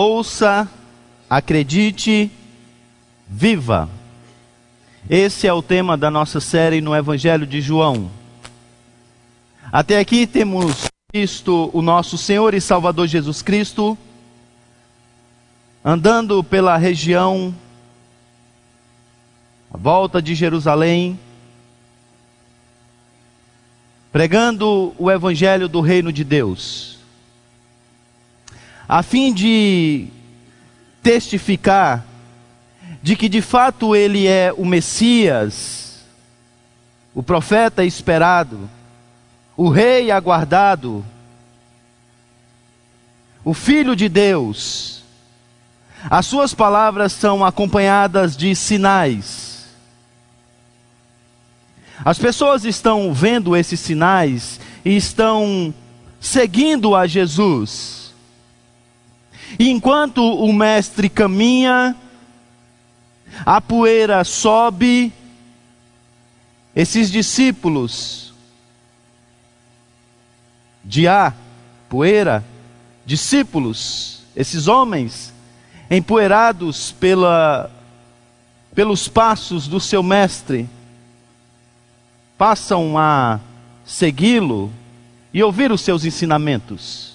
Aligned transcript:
ouça, 0.00 0.66
acredite, 1.28 2.30
viva. 3.28 3.88
Esse 5.08 5.46
é 5.46 5.52
o 5.52 5.60
tema 5.60 5.96
da 5.96 6.10
nossa 6.10 6.40
série 6.40 6.80
no 6.80 6.96
Evangelho 6.96 7.46
de 7.46 7.60
João. 7.60 8.10
Até 9.70 9.98
aqui 9.98 10.26
temos 10.26 10.86
visto 11.12 11.70
o 11.74 11.82
nosso 11.82 12.16
Senhor 12.16 12.54
e 12.54 12.60
Salvador 12.60 13.06
Jesus 13.06 13.42
Cristo 13.42 13.96
andando 15.84 16.42
pela 16.42 16.76
região, 16.76 17.54
a 19.72 19.76
volta 19.76 20.20
de 20.20 20.34
Jerusalém, 20.34 21.18
pregando 24.10 24.94
o 24.98 25.10
Evangelho 25.10 25.68
do 25.68 25.80
Reino 25.80 26.12
de 26.12 26.24
Deus, 26.24 26.99
a 28.92 29.04
fim 29.04 29.32
de 29.32 30.08
testificar 31.00 32.04
de 33.00 33.14
que 33.14 33.28
de 33.28 33.40
fato 33.40 33.94
ele 33.94 34.26
é 34.26 34.52
o 34.52 34.66
Messias, 34.66 36.04
o 37.14 37.22
profeta 37.22 37.84
esperado, 37.84 38.68
o 39.56 39.68
rei 39.68 40.10
aguardado, 40.10 41.06
o 43.44 43.54
Filho 43.54 43.94
de 43.94 44.08
Deus. 44.08 45.04
As 46.10 46.26
suas 46.26 46.52
palavras 46.52 47.12
são 47.12 47.44
acompanhadas 47.44 48.36
de 48.36 48.56
sinais. 48.56 49.68
As 52.04 52.18
pessoas 52.18 52.64
estão 52.64 53.14
vendo 53.14 53.56
esses 53.56 53.78
sinais 53.78 54.58
e 54.84 54.96
estão 54.96 55.72
seguindo 56.20 56.96
a 56.96 57.06
Jesus. 57.06 57.99
E 59.58 59.68
enquanto 59.68 60.22
o 60.22 60.52
Mestre 60.52 61.08
caminha, 61.08 61.96
a 63.44 63.60
poeira 63.60 64.24
sobe, 64.24 65.12
esses 66.74 67.10
discípulos 67.10 68.32
de 70.84 71.06
A, 71.06 71.32
poeira, 71.88 72.44
discípulos, 73.04 74.22
esses 74.34 74.68
homens 74.68 75.32
empoeirados 75.90 76.92
pela, 76.92 77.70
pelos 78.74 79.08
passos 79.08 79.66
do 79.66 79.80
seu 79.80 80.02
mestre, 80.02 80.68
passam 82.38 82.96
a 82.96 83.40
segui-lo 83.84 84.72
e 85.34 85.42
ouvir 85.42 85.72
os 85.72 85.80
seus 85.80 86.04
ensinamentos. 86.04 87.09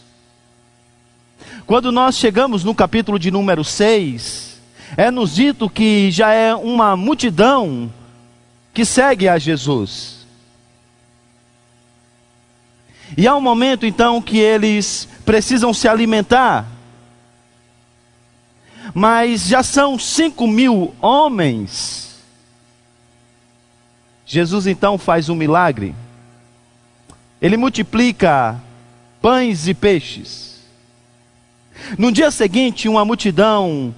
Quando 1.65 1.91
nós 1.91 2.15
chegamos 2.15 2.63
no 2.63 2.75
capítulo 2.75 3.17
de 3.17 3.31
número 3.31 3.63
6, 3.63 4.61
é 4.95 5.09
nos 5.09 5.33
dito 5.33 5.67
que 5.67 6.11
já 6.11 6.31
é 6.31 6.53
uma 6.53 6.95
multidão 6.95 7.91
que 8.71 8.85
segue 8.85 9.27
a 9.27 9.39
Jesus. 9.39 10.27
E 13.17 13.27
há 13.27 13.35
um 13.35 13.41
momento 13.41 13.83
então 13.83 14.21
que 14.21 14.37
eles 14.37 15.07
precisam 15.25 15.73
se 15.73 15.87
alimentar. 15.87 16.67
Mas 18.93 19.47
já 19.47 19.63
são 19.63 19.97
cinco 19.97 20.45
mil 20.45 20.93
homens. 21.01 22.19
Jesus 24.23 24.67
então 24.67 24.99
faz 24.99 25.29
um 25.29 25.35
milagre. 25.35 25.95
Ele 27.41 27.57
multiplica 27.57 28.61
pães 29.19 29.67
e 29.67 29.73
peixes. 29.73 30.54
No 31.97 32.11
dia 32.11 32.31
seguinte, 32.31 32.89
uma 32.89 33.05
multidão 33.05 33.93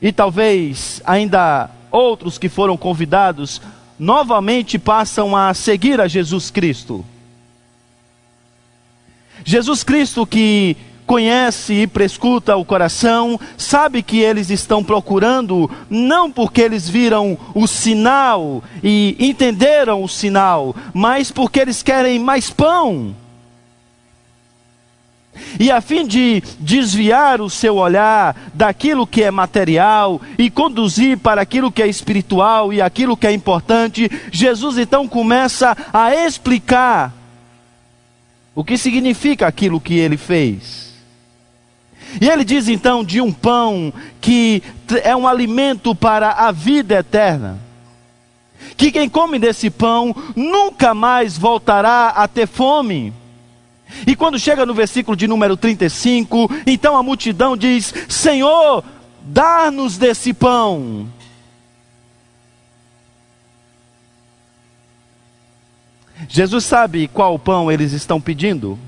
e 0.00 0.12
talvez 0.12 1.00
ainda 1.04 1.70
outros 1.90 2.38
que 2.38 2.48
foram 2.48 2.76
convidados 2.76 3.60
novamente 3.98 4.78
passam 4.78 5.36
a 5.36 5.54
seguir 5.54 6.00
a 6.00 6.08
Jesus 6.08 6.50
Cristo. 6.50 7.04
Jesus 9.44 9.84
Cristo 9.84 10.26
que 10.26 10.76
conhece 11.06 11.74
e 11.74 11.86
prescuta 11.86 12.56
o 12.56 12.64
coração, 12.64 13.38
sabe 13.56 14.02
que 14.02 14.18
eles 14.18 14.50
estão 14.50 14.82
procurando, 14.82 15.70
não 15.90 16.30
porque 16.30 16.60
eles 16.60 16.88
viram 16.88 17.36
o 17.54 17.66
sinal 17.66 18.62
e 18.82 19.16
entenderam 19.18 20.02
o 20.02 20.08
sinal, 20.08 20.74
mas 20.94 21.30
porque 21.30 21.60
eles 21.60 21.82
querem 21.82 22.18
mais 22.18 22.50
pão. 22.50 23.14
E 25.58 25.70
a 25.70 25.80
fim 25.80 26.06
de 26.06 26.42
desviar 26.58 27.40
o 27.40 27.48
seu 27.48 27.76
olhar 27.76 28.36
daquilo 28.52 29.06
que 29.06 29.22
é 29.22 29.30
material 29.30 30.20
e 30.38 30.50
conduzir 30.50 31.18
para 31.18 31.40
aquilo 31.40 31.72
que 31.72 31.82
é 31.82 31.86
espiritual 31.86 32.72
e 32.72 32.82
aquilo 32.82 33.16
que 33.16 33.26
é 33.26 33.32
importante, 33.32 34.10
Jesus 34.30 34.78
então 34.78 35.08
começa 35.08 35.76
a 35.92 36.14
explicar 36.14 37.12
o 38.54 38.62
que 38.62 38.76
significa 38.76 39.46
aquilo 39.46 39.80
que 39.80 39.94
ele 39.94 40.16
fez. 40.16 40.92
E 42.20 42.28
ele 42.28 42.44
diz 42.44 42.68
então 42.68 43.02
de 43.02 43.20
um 43.20 43.32
pão 43.32 43.92
que 44.20 44.62
é 45.02 45.16
um 45.16 45.26
alimento 45.26 45.94
para 45.94 46.30
a 46.30 46.52
vida 46.52 46.98
eterna. 46.98 47.58
Que 48.76 48.92
quem 48.92 49.08
come 49.08 49.38
desse 49.38 49.70
pão 49.70 50.14
nunca 50.36 50.94
mais 50.94 51.38
voltará 51.38 52.08
a 52.08 52.28
ter 52.28 52.46
fome 52.46 53.12
e 54.06 54.16
quando 54.16 54.38
chega 54.38 54.66
no 54.66 54.74
versículo 54.74 55.16
de 55.16 55.26
número 55.26 55.56
35, 55.56 56.50
então 56.66 56.96
a 56.96 57.02
multidão 57.02 57.56
diz: 57.56 57.92
Senhor, 58.08 58.84
dá-nos 59.22 59.98
desse 59.98 60.32
pão. 60.32 61.08
Jesus 66.28 66.64
sabe 66.64 67.08
qual 67.08 67.38
pão 67.38 67.70
eles 67.70 67.92
estão 67.92 68.20
pedindo. 68.20 68.78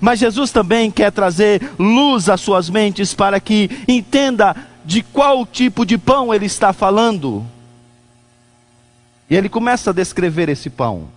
Mas 0.00 0.20
Jesus 0.20 0.50
também 0.50 0.90
quer 0.90 1.10
trazer 1.10 1.60
luz 1.78 2.28
às 2.28 2.40
suas 2.40 2.68
mentes 2.68 3.14
para 3.14 3.40
que 3.40 3.70
entenda 3.88 4.54
de 4.84 5.02
qual 5.02 5.46
tipo 5.46 5.84
de 5.84 5.96
pão 5.98 6.32
ele 6.32 6.46
está 6.46 6.72
falando. 6.72 7.44
E 9.28 9.36
ele 9.36 9.48
começa 9.48 9.90
a 9.90 9.92
descrever 9.92 10.48
esse 10.48 10.68
pão. 10.68 11.08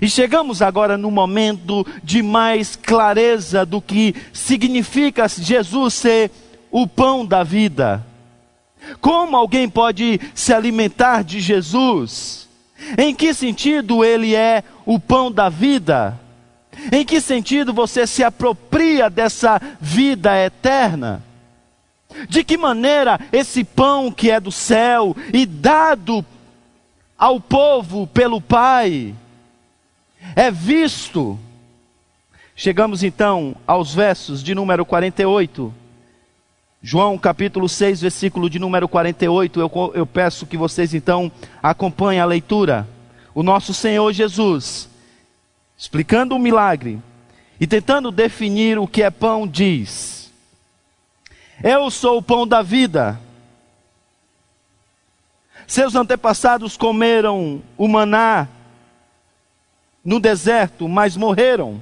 E 0.00 0.08
chegamos 0.08 0.60
agora 0.62 0.96
no 0.96 1.10
momento 1.10 1.86
de 2.02 2.22
mais 2.22 2.76
clareza 2.76 3.64
do 3.64 3.80
que 3.80 4.14
significa 4.32 5.28
Jesus 5.28 5.94
ser 5.94 6.30
o 6.70 6.86
pão 6.86 7.24
da 7.24 7.42
vida. 7.42 8.04
Como 9.00 9.36
alguém 9.36 9.68
pode 9.68 10.20
se 10.34 10.52
alimentar 10.52 11.22
de 11.22 11.40
Jesus? 11.40 12.48
Em 12.98 13.14
que 13.14 13.32
sentido 13.32 14.04
ele 14.04 14.34
é 14.34 14.62
o 14.84 14.98
pão 14.98 15.30
da 15.30 15.48
vida? 15.48 16.18
Em 16.92 17.04
que 17.04 17.20
sentido 17.20 17.72
você 17.72 18.06
se 18.06 18.22
apropria 18.22 19.08
dessa 19.08 19.60
vida 19.80 20.36
eterna? 20.36 21.22
De 22.28 22.44
que 22.44 22.56
maneira 22.56 23.18
esse 23.32 23.64
pão 23.64 24.10
que 24.10 24.30
é 24.30 24.38
do 24.38 24.52
céu 24.52 25.16
e 25.32 25.46
dado 25.46 26.24
ao 27.16 27.40
povo 27.40 28.06
pelo 28.08 28.40
Pai, 28.40 29.14
é 30.36 30.50
visto. 30.50 31.38
Chegamos 32.56 33.02
então 33.02 33.56
aos 33.66 33.94
versos 33.94 34.42
de 34.42 34.54
número 34.54 34.84
48. 34.84 35.74
João 36.82 37.16
capítulo 37.16 37.68
6, 37.68 38.02
versículo 38.02 38.48
de 38.48 38.58
número 38.58 38.86
48. 38.86 39.60
Eu, 39.60 39.92
eu 39.94 40.06
peço 40.06 40.46
que 40.46 40.56
vocês 40.56 40.94
então 40.94 41.32
acompanhem 41.62 42.20
a 42.20 42.26
leitura. 42.26 42.86
O 43.34 43.42
nosso 43.42 43.74
Senhor 43.74 44.12
Jesus, 44.12 44.88
explicando 45.76 46.36
o 46.36 46.38
milagre 46.38 47.00
e 47.58 47.66
tentando 47.66 48.10
definir 48.10 48.78
o 48.78 48.86
que 48.86 49.02
é 49.02 49.10
pão, 49.10 49.48
diz: 49.48 50.32
Eu 51.62 51.90
sou 51.90 52.18
o 52.18 52.22
pão 52.22 52.46
da 52.46 52.62
vida. 52.62 53.18
Seus 55.66 55.94
antepassados 55.94 56.76
comeram 56.76 57.62
o 57.76 57.88
maná 57.88 58.46
no 60.04 60.20
deserto, 60.20 60.88
mas 60.88 61.16
morreram. 61.16 61.80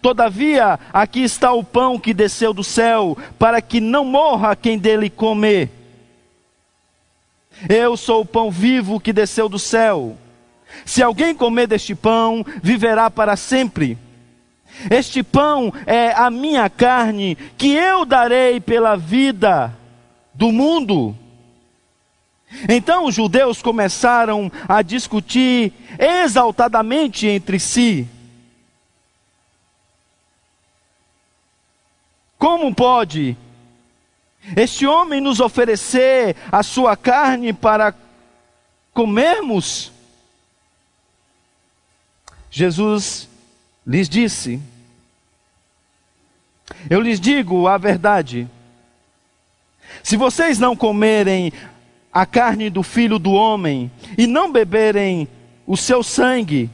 Todavia, 0.00 0.78
aqui 0.92 1.22
está 1.22 1.52
o 1.52 1.64
pão 1.64 1.98
que 1.98 2.14
desceu 2.14 2.52
do 2.52 2.64
céu, 2.64 3.16
para 3.38 3.60
que 3.60 3.80
não 3.80 4.04
morra 4.04 4.56
quem 4.56 4.78
dele 4.78 5.08
comer. 5.08 5.70
Eu 7.68 7.96
sou 7.96 8.22
o 8.22 8.26
pão 8.26 8.50
vivo 8.50 9.00
que 9.00 9.12
desceu 9.12 9.48
do 9.48 9.58
céu. 9.58 10.16
Se 10.84 11.02
alguém 11.02 11.34
comer 11.34 11.66
deste 11.66 11.94
pão, 11.94 12.44
viverá 12.62 13.10
para 13.10 13.36
sempre. 13.36 13.98
Este 14.90 15.22
pão 15.22 15.72
é 15.84 16.12
a 16.12 16.30
minha 16.30 16.70
carne, 16.70 17.36
que 17.58 17.72
eu 17.72 18.04
darei 18.04 18.60
pela 18.60 18.96
vida 18.96 19.76
do 20.32 20.52
mundo. 20.52 21.14
Então 22.72 23.06
os 23.06 23.16
judeus 23.16 23.60
começaram 23.60 24.50
a 24.68 24.80
discutir 24.80 25.72
exaltadamente 25.98 27.26
entre 27.26 27.58
si. 27.58 28.06
Como 32.38 32.72
pode 32.72 33.36
este 34.56 34.86
homem 34.86 35.20
nos 35.20 35.40
oferecer 35.40 36.36
a 36.52 36.62
sua 36.62 36.96
carne 36.96 37.52
para 37.52 37.92
comermos? 38.94 39.90
Jesus 42.52 43.28
lhes 43.84 44.08
disse: 44.08 44.62
Eu 46.88 47.00
lhes 47.00 47.18
digo 47.18 47.66
a 47.66 47.76
verdade. 47.76 48.48
Se 50.04 50.16
vocês 50.16 50.56
não 50.60 50.76
comerem 50.76 51.52
a 52.12 52.26
carne 52.26 52.70
do 52.70 52.82
filho 52.82 53.18
do 53.18 53.32
homem 53.32 53.90
e 54.18 54.26
não 54.26 54.50
beberem 54.50 55.28
o 55.66 55.76
seu 55.76 56.02
sangue, 56.02 56.68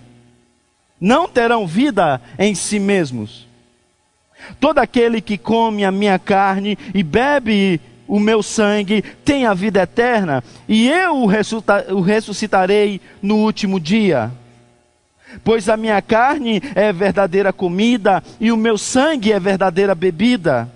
não 1.01 1.29
terão 1.29 1.67
vida 1.67 2.21
em 2.39 2.55
si 2.55 2.79
mesmos. 2.79 3.47
Todo 4.59 4.79
aquele 4.79 5.21
que 5.21 5.37
come 5.37 5.85
a 5.85 5.91
minha 5.91 6.19
carne 6.19 6.79
e 6.95 7.03
bebe 7.03 7.81
o 8.09 8.21
meu 8.21 8.43
sangue 8.43 9.03
tem 9.25 9.47
a 9.47 9.53
vida 9.53 9.83
eterna, 9.83 10.43
e 10.69 10.89
eu 10.89 11.25
o 11.25 12.01
ressuscitarei 12.01 13.01
no 13.21 13.39
último 13.39 13.81
dia. 13.81 14.31
Pois 15.43 15.69
a 15.69 15.77
minha 15.77 16.01
carne 16.01 16.63
é 16.75 16.93
verdadeira 16.93 17.53
comida 17.53 18.23
e 18.41 18.53
o 18.53 18.57
meu 18.57 18.79
sangue 18.79 19.33
é 19.33 19.41
verdadeira 19.41 19.95
bebida. 19.95 20.71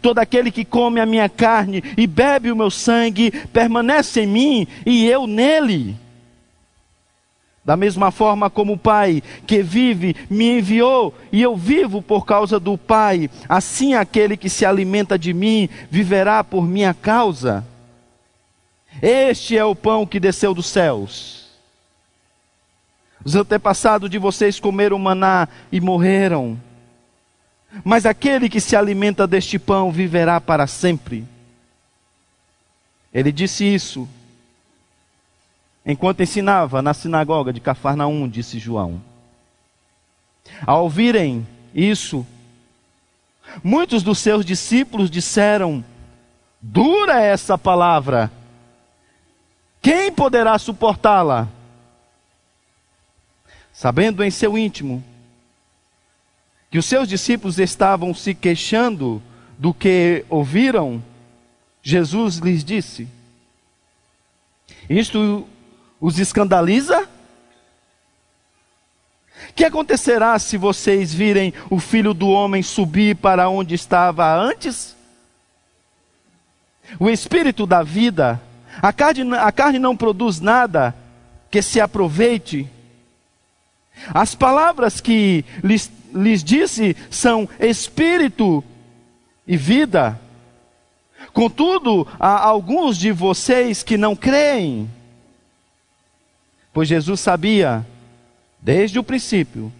Todo 0.00 0.18
aquele 0.18 0.50
que 0.50 0.64
come 0.64 1.00
a 1.00 1.06
minha 1.06 1.28
carne 1.28 1.82
e 1.96 2.06
bebe 2.06 2.50
o 2.50 2.56
meu 2.56 2.70
sangue 2.70 3.30
permanece 3.52 4.22
em 4.22 4.26
mim 4.26 4.66
e 4.84 5.06
eu 5.06 5.26
nele. 5.26 5.96
Da 7.64 7.76
mesma 7.76 8.10
forma 8.10 8.50
como 8.50 8.74
o 8.74 8.78
Pai 8.78 9.22
que 9.46 9.62
vive 9.62 10.14
me 10.28 10.58
enviou 10.58 11.14
e 11.32 11.40
eu 11.40 11.56
vivo 11.56 12.02
por 12.02 12.26
causa 12.26 12.60
do 12.60 12.76
Pai, 12.76 13.30
assim 13.48 13.94
aquele 13.94 14.36
que 14.36 14.50
se 14.50 14.66
alimenta 14.66 15.18
de 15.18 15.32
mim 15.32 15.68
viverá 15.90 16.44
por 16.44 16.66
minha 16.66 16.92
causa. 16.92 17.64
Este 19.00 19.56
é 19.56 19.64
o 19.64 19.74
pão 19.74 20.06
que 20.06 20.20
desceu 20.20 20.54
dos 20.54 20.66
céus. 20.66 21.48
Os 23.24 23.34
antepassados 23.34 24.10
de 24.10 24.18
vocês 24.18 24.60
comeram 24.60 24.98
maná 24.98 25.48
e 25.72 25.80
morreram. 25.80 26.58
Mas 27.82 28.06
aquele 28.06 28.48
que 28.48 28.60
se 28.60 28.76
alimenta 28.76 29.26
deste 29.26 29.58
pão 29.58 29.90
viverá 29.90 30.40
para 30.40 30.66
sempre. 30.66 31.26
Ele 33.12 33.32
disse 33.32 33.64
isso 33.64 34.08
enquanto 35.84 36.22
ensinava 36.22 36.80
na 36.80 36.94
sinagoga 36.94 37.52
de 37.52 37.60
Cafarnaum, 37.60 38.28
disse 38.28 38.58
João. 38.58 39.02
Ao 40.66 40.84
ouvirem 40.84 41.46
isso, 41.74 42.26
muitos 43.62 44.02
dos 44.02 44.18
seus 44.18 44.44
discípulos 44.44 45.10
disseram: 45.10 45.84
Dura 46.60 47.20
essa 47.20 47.58
palavra, 47.58 48.30
quem 49.82 50.12
poderá 50.12 50.58
suportá-la? 50.58 51.48
Sabendo 53.72 54.22
em 54.22 54.30
seu 54.30 54.56
íntimo 54.56 55.02
que 56.74 56.78
os 56.78 56.86
seus 56.86 57.08
discípulos 57.08 57.60
estavam 57.60 58.12
se 58.12 58.34
queixando 58.34 59.22
do 59.56 59.72
que 59.72 60.24
ouviram, 60.28 61.00
Jesus 61.80 62.38
lhes 62.38 62.64
disse: 62.64 63.06
Isto 64.90 65.46
os 66.00 66.18
escandaliza? 66.18 67.08
Que 69.54 69.64
acontecerá 69.64 70.36
se 70.40 70.56
vocês 70.56 71.14
virem 71.14 71.54
o 71.70 71.78
filho 71.78 72.12
do 72.12 72.28
homem 72.28 72.60
subir 72.60 73.14
para 73.14 73.48
onde 73.48 73.76
estava 73.76 74.34
antes? 74.34 74.96
O 76.98 77.08
espírito 77.08 77.68
da 77.68 77.84
vida, 77.84 78.42
a 78.82 78.92
carne, 78.92 79.32
a 79.36 79.52
carne 79.52 79.78
não 79.78 79.96
produz 79.96 80.40
nada 80.40 80.92
que 81.52 81.62
se 81.62 81.80
aproveite. 81.80 82.68
As 84.12 84.34
palavras 84.34 85.00
que 85.00 85.44
lhes 85.62 85.88
lhes 86.14 86.44
disse 86.44 86.96
são 87.10 87.48
espírito 87.58 88.62
e 89.46 89.56
vida. 89.56 90.18
Contudo, 91.32 92.06
há 92.18 92.38
alguns 92.44 92.96
de 92.96 93.10
vocês 93.10 93.82
que 93.82 93.96
não 93.96 94.14
creem. 94.14 94.88
Pois 96.72 96.88
Jesus 96.88 97.20
sabia, 97.20 97.84
desde 98.60 98.98
o 98.98 99.04
princípio, 99.04 99.72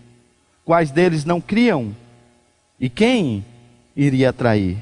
quais 0.64 0.90
deles 0.90 1.24
não 1.24 1.40
criam 1.40 1.94
e 2.78 2.88
quem 2.88 3.44
iria 3.96 4.32
trair. 4.32 4.78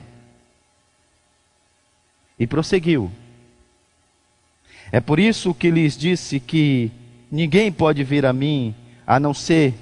E 2.38 2.46
prosseguiu. 2.46 3.10
É 4.90 5.00
por 5.00 5.19
isso 5.19 5.54
que 5.54 5.70
lhes 5.70 5.96
disse 5.96 6.40
que 6.40 6.90
ninguém 7.31 7.72
pode 7.72 8.04
vir 8.04 8.26
a 8.26 8.32
mim 8.32 8.75
a 9.06 9.19
não 9.19 9.32
ser 9.32 9.75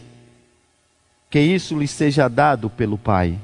que 1.31 1.39
isso 1.39 1.79
lhe 1.79 1.87
seja 1.87 2.29
dado 2.29 2.69
pelo 2.69 2.99
Pai. 2.99 3.39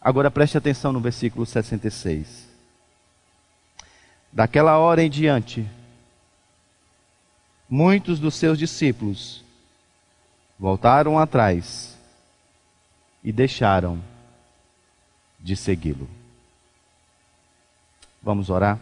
Agora 0.00 0.30
preste 0.30 0.56
atenção 0.56 0.92
no 0.92 1.00
versículo 1.00 1.44
66. 1.44 2.48
Daquela 4.32 4.78
hora 4.78 5.02
em 5.02 5.10
diante, 5.10 5.68
muitos 7.68 8.20
dos 8.20 8.36
seus 8.36 8.56
discípulos 8.56 9.44
voltaram 10.56 11.18
atrás 11.18 11.98
e 13.24 13.32
deixaram 13.32 14.00
de 15.40 15.56
segui-lo. 15.56 16.08
Vamos 18.22 18.48
orar? 18.48 18.78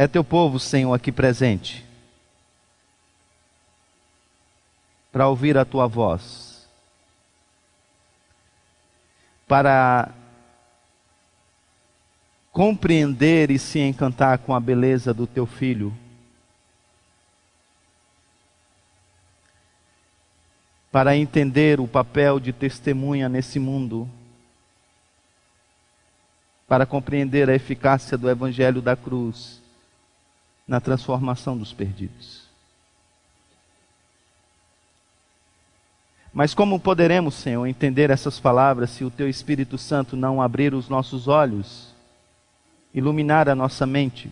É 0.00 0.06
teu 0.06 0.22
povo, 0.22 0.60
Senhor, 0.60 0.94
aqui 0.94 1.10
presente, 1.10 1.84
para 5.10 5.26
ouvir 5.26 5.58
a 5.58 5.64
tua 5.64 5.88
voz, 5.88 6.68
para 9.48 10.08
compreender 12.52 13.50
e 13.50 13.58
se 13.58 13.80
encantar 13.80 14.38
com 14.38 14.54
a 14.54 14.60
beleza 14.60 15.12
do 15.12 15.26
teu 15.26 15.46
filho. 15.46 15.92
Para 20.92 21.16
entender 21.16 21.80
o 21.80 21.88
papel 21.88 22.38
de 22.38 22.52
testemunha 22.52 23.28
nesse 23.28 23.58
mundo, 23.58 24.08
para 26.68 26.86
compreender 26.86 27.50
a 27.50 27.54
eficácia 27.56 28.16
do 28.16 28.30
Evangelho 28.30 28.80
da 28.80 28.94
cruz 28.94 29.57
na 30.68 30.80
transformação 30.80 31.56
dos 31.56 31.72
perdidos. 31.72 32.46
Mas 36.32 36.52
como 36.52 36.78
poderemos, 36.78 37.34
Senhor, 37.34 37.66
entender 37.66 38.10
essas 38.10 38.38
palavras 38.38 38.90
se 38.90 39.02
o 39.02 39.10
Teu 39.10 39.28
Espírito 39.28 39.78
Santo 39.78 40.14
não 40.14 40.42
abrir 40.42 40.74
os 40.74 40.88
nossos 40.88 41.26
olhos, 41.26 41.94
iluminar 42.94 43.48
a 43.48 43.54
nossa 43.54 43.86
mente? 43.86 44.30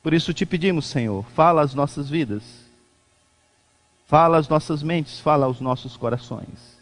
Por 0.00 0.14
isso 0.14 0.32
te 0.32 0.46
pedimos, 0.46 0.86
Senhor, 0.86 1.24
fala 1.34 1.60
as 1.60 1.74
nossas 1.74 2.08
vidas, 2.08 2.42
fala 4.06 4.38
as 4.38 4.48
nossas 4.48 4.82
mentes, 4.82 5.18
fala 5.18 5.44
aos 5.44 5.60
nossos 5.60 5.96
corações. 5.96 6.77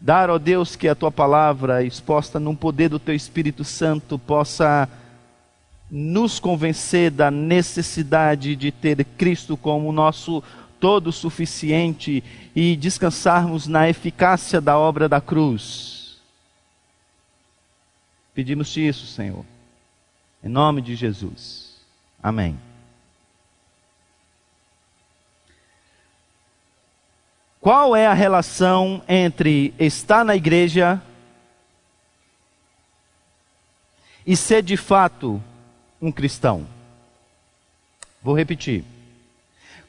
Dar, 0.00 0.30
ó 0.30 0.38
Deus, 0.38 0.76
que 0.76 0.86
a 0.86 0.94
tua 0.94 1.10
palavra, 1.10 1.82
exposta 1.82 2.38
num 2.38 2.54
poder 2.54 2.88
do 2.88 2.98
teu 2.98 3.14
Espírito 3.14 3.64
Santo, 3.64 4.18
possa 4.18 4.88
nos 5.90 6.38
convencer 6.38 7.10
da 7.10 7.30
necessidade 7.30 8.54
de 8.54 8.70
ter 8.70 9.04
Cristo 9.04 9.56
como 9.56 9.90
nosso 9.90 10.42
todo 10.78 11.10
suficiente 11.10 12.22
e 12.54 12.76
descansarmos 12.76 13.66
na 13.66 13.88
eficácia 13.88 14.60
da 14.60 14.78
obra 14.78 15.08
da 15.08 15.20
cruz. 15.20 16.18
Pedimos-te 18.34 18.86
isso, 18.86 19.06
Senhor. 19.06 19.44
Em 20.44 20.48
nome 20.48 20.80
de 20.80 20.94
Jesus. 20.94 21.76
Amém. 22.22 22.67
Qual 27.60 27.96
é 27.96 28.06
a 28.06 28.14
relação 28.14 29.02
entre 29.08 29.74
estar 29.78 30.24
na 30.24 30.36
igreja 30.36 31.02
e 34.24 34.36
ser 34.36 34.62
de 34.62 34.76
fato 34.76 35.42
um 36.00 36.12
cristão? 36.12 36.66
Vou 38.22 38.36
repetir. 38.36 38.84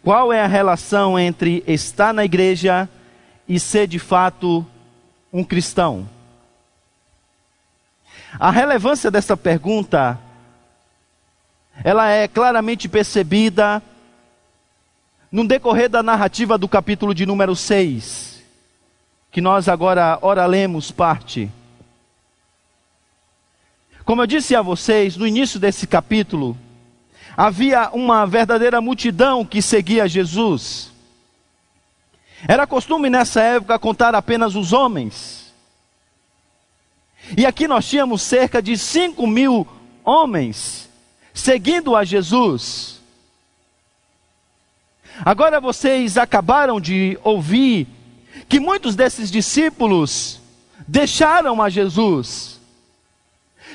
Qual 0.03 0.33
é 0.33 0.41
a 0.41 0.47
relação 0.47 1.19
entre 1.19 1.63
estar 1.67 2.13
na 2.13 2.25
igreja 2.25 2.89
e 3.47 3.59
ser 3.59 3.87
de 3.87 3.99
fato 3.99 4.65
um 5.31 5.43
cristão? 5.43 6.09
A 8.39 8.49
relevância 8.49 9.11
dessa 9.11 9.37
pergunta 9.37 10.19
ela 11.83 12.09
é 12.09 12.27
claramente 12.27 12.89
percebida 12.89 13.81
no 15.31 15.47
decorrer 15.47 15.89
da 15.89 16.01
narrativa 16.01 16.57
do 16.57 16.67
capítulo 16.67 17.13
de 17.13 17.25
número 17.25 17.55
6, 17.55 18.43
que 19.31 19.41
nós 19.41 19.67
agora 19.67 20.17
ora 20.21 20.45
lemos 20.45 20.91
parte. 20.91 21.51
Como 24.03 24.23
eu 24.23 24.27
disse 24.27 24.55
a 24.55 24.61
vocês, 24.61 25.15
no 25.15 25.27
início 25.27 25.59
desse 25.59 25.85
capítulo, 25.85 26.57
havia 27.37 27.89
uma 27.91 28.25
verdadeira 28.25 28.81
multidão 28.81 29.45
que 29.45 29.61
seguia 29.61 30.07
Jesus. 30.07 30.91
Era 32.47 32.65
costume 32.65 33.09
nessa 33.09 33.41
época 33.41 33.77
contar 33.77 34.15
apenas 34.15 34.55
os 34.55 34.73
homens. 34.73 35.53
E 37.37 37.45
aqui 37.45 37.67
nós 37.67 37.87
tínhamos 37.87 38.23
cerca 38.23 38.61
de 38.61 38.75
5 38.77 39.27
mil 39.27 39.67
homens 40.03 40.89
seguindo 41.33 41.95
a 41.95 42.03
Jesus. 42.03 42.98
Agora 45.23 45.59
vocês 45.59 46.17
acabaram 46.17 46.79
de 46.79 47.17
ouvir 47.23 47.87
que 48.47 48.59
muitos 48.59 48.95
desses 48.95 49.29
discípulos 49.29 50.39
deixaram 50.87 51.61
a 51.61 51.69
Jesus. 51.69 52.59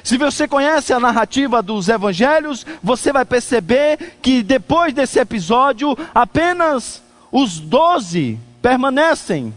Se 0.02 0.18
você 0.18 0.48
conhece 0.48 0.92
a 0.92 1.00
narrativa 1.00 1.62
dos 1.62 1.88
evangelhos, 1.88 2.66
você 2.82 3.12
vai 3.12 3.24
perceber 3.24 4.16
que 4.20 4.42
depois 4.42 4.92
desse 4.92 5.18
episódio, 5.18 5.96
apenas 6.14 7.02
os 7.30 7.58
doze 7.58 8.38
permanecem. 8.60 9.54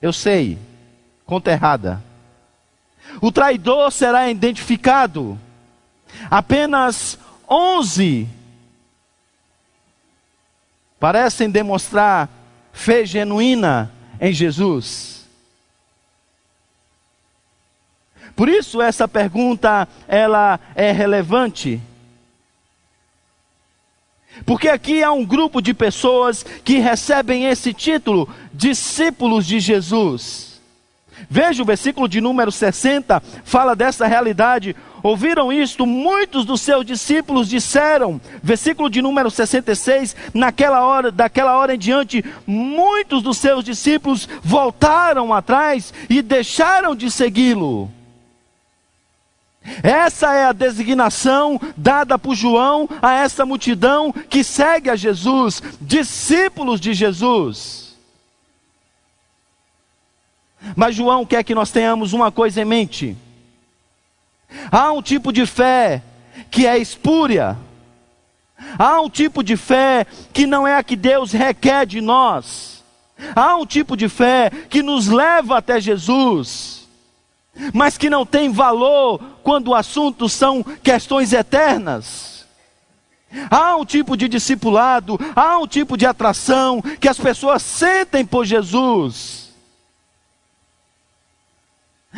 Eu 0.00 0.12
sei, 0.12 0.58
conta 1.24 1.52
errada. 1.52 2.02
O 3.20 3.30
traidor 3.30 3.92
será 3.92 4.28
identificado. 4.28 5.38
Apenas 6.30 7.18
onze 7.48 8.28
parecem 11.04 11.50
demonstrar 11.50 12.30
fé 12.72 13.04
genuína 13.04 13.92
em 14.18 14.32
Jesus. 14.32 15.26
Por 18.34 18.48
isso 18.48 18.80
essa 18.80 19.06
pergunta 19.06 19.86
ela 20.08 20.58
é 20.74 20.92
relevante. 20.92 21.78
Porque 24.46 24.66
aqui 24.66 25.02
há 25.02 25.12
um 25.12 25.26
grupo 25.26 25.60
de 25.60 25.74
pessoas 25.74 26.42
que 26.42 26.78
recebem 26.78 27.44
esse 27.44 27.74
título, 27.74 28.26
discípulos 28.50 29.44
de 29.44 29.60
Jesus. 29.60 30.53
Veja 31.28 31.62
o 31.62 31.66
versículo 31.66 32.08
de 32.08 32.20
número 32.20 32.52
60, 32.52 33.22
fala 33.44 33.74
dessa 33.74 34.06
realidade. 34.06 34.74
Ouviram 35.02 35.52
isto, 35.52 35.84
muitos 35.84 36.46
dos 36.46 36.62
seus 36.62 36.84
discípulos 36.84 37.48
disseram, 37.48 38.20
versículo 38.42 38.88
de 38.88 39.02
número 39.02 39.30
66, 39.30 40.16
naquela 40.32 40.80
hora, 40.80 41.10
daquela 41.12 41.58
hora 41.58 41.74
em 41.74 41.78
diante, 41.78 42.24
muitos 42.46 43.22
dos 43.22 43.36
seus 43.36 43.62
discípulos 43.62 44.28
voltaram 44.42 45.34
atrás 45.34 45.92
e 46.08 46.22
deixaram 46.22 46.94
de 46.94 47.10
segui-lo. 47.10 47.90
Essa 49.82 50.34
é 50.34 50.44
a 50.44 50.52
designação 50.52 51.60
dada 51.76 52.18
por 52.18 52.34
João 52.34 52.88
a 53.00 53.12
essa 53.12 53.46
multidão 53.46 54.12
que 54.12 54.44
segue 54.44 54.90
a 54.90 54.96
Jesus, 54.96 55.62
discípulos 55.80 56.80
de 56.80 56.92
Jesus. 56.92 57.83
Mas 60.76 60.94
João 60.94 61.26
quer 61.26 61.42
que 61.44 61.54
nós 61.54 61.70
tenhamos 61.70 62.12
uma 62.12 62.30
coisa 62.30 62.62
em 62.62 62.64
mente. 62.64 63.16
Há 64.70 64.92
um 64.92 65.02
tipo 65.02 65.32
de 65.32 65.46
fé 65.46 66.02
que 66.50 66.66
é 66.66 66.78
espúria. 66.78 67.56
Há 68.78 69.00
um 69.00 69.10
tipo 69.10 69.42
de 69.42 69.56
fé 69.56 70.06
que 70.32 70.46
não 70.46 70.66
é 70.66 70.76
a 70.76 70.82
que 70.82 70.96
Deus 70.96 71.32
requer 71.32 71.86
de 71.86 72.00
nós. 72.00 72.82
Há 73.34 73.56
um 73.56 73.66
tipo 73.66 73.96
de 73.96 74.08
fé 74.08 74.50
que 74.68 74.82
nos 74.82 75.06
leva 75.06 75.58
até 75.58 75.80
Jesus 75.80 76.84
mas 77.72 77.96
que 77.96 78.10
não 78.10 78.26
tem 78.26 78.50
valor 78.50 79.20
quando 79.42 79.68
o 79.68 79.74
assunto 79.74 80.28
são 80.28 80.62
questões 80.82 81.32
eternas. 81.32 82.44
Há 83.50 83.76
um 83.76 83.84
tipo 83.84 84.16
de 84.16 84.28
discipulado, 84.28 85.18
há 85.34 85.58
um 85.58 85.66
tipo 85.66 85.96
de 85.96 86.06
atração 86.06 86.80
que 87.00 87.08
as 87.08 87.18
pessoas 87.18 87.62
sentem 87.62 88.24
por 88.24 88.44
Jesus. 88.44 89.43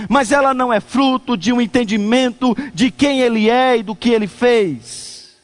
Mas 0.08 0.30
ela 0.30 0.52
não 0.52 0.72
é 0.72 0.80
fruto 0.80 1.36
de 1.36 1.52
um 1.52 1.60
entendimento 1.60 2.54
de 2.74 2.90
quem 2.90 3.20
ele 3.20 3.48
é 3.48 3.78
e 3.78 3.82
do 3.82 3.96
que 3.96 4.10
ele 4.10 4.26
fez. 4.26 5.36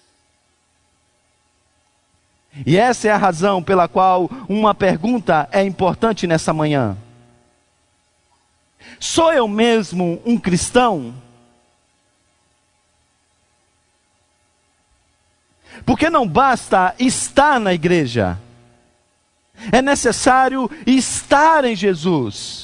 E 2.66 2.76
essa 2.76 3.08
é 3.08 3.10
a 3.10 3.16
razão 3.16 3.62
pela 3.62 3.88
qual 3.88 4.30
uma 4.48 4.74
pergunta 4.74 5.48
é 5.50 5.62
importante 5.62 6.26
nessa 6.26 6.52
manhã. 6.52 6.96
Sou 9.00 9.32
eu 9.32 9.48
mesmo 9.48 10.20
um 10.24 10.38
cristão? 10.38 11.14
Porque 15.86 16.10
não 16.10 16.28
basta 16.28 16.94
estar 16.98 17.58
na 17.58 17.72
igreja, 17.72 18.38
é 19.72 19.80
necessário 19.80 20.70
estar 20.86 21.64
em 21.64 21.74
Jesus. 21.74 22.61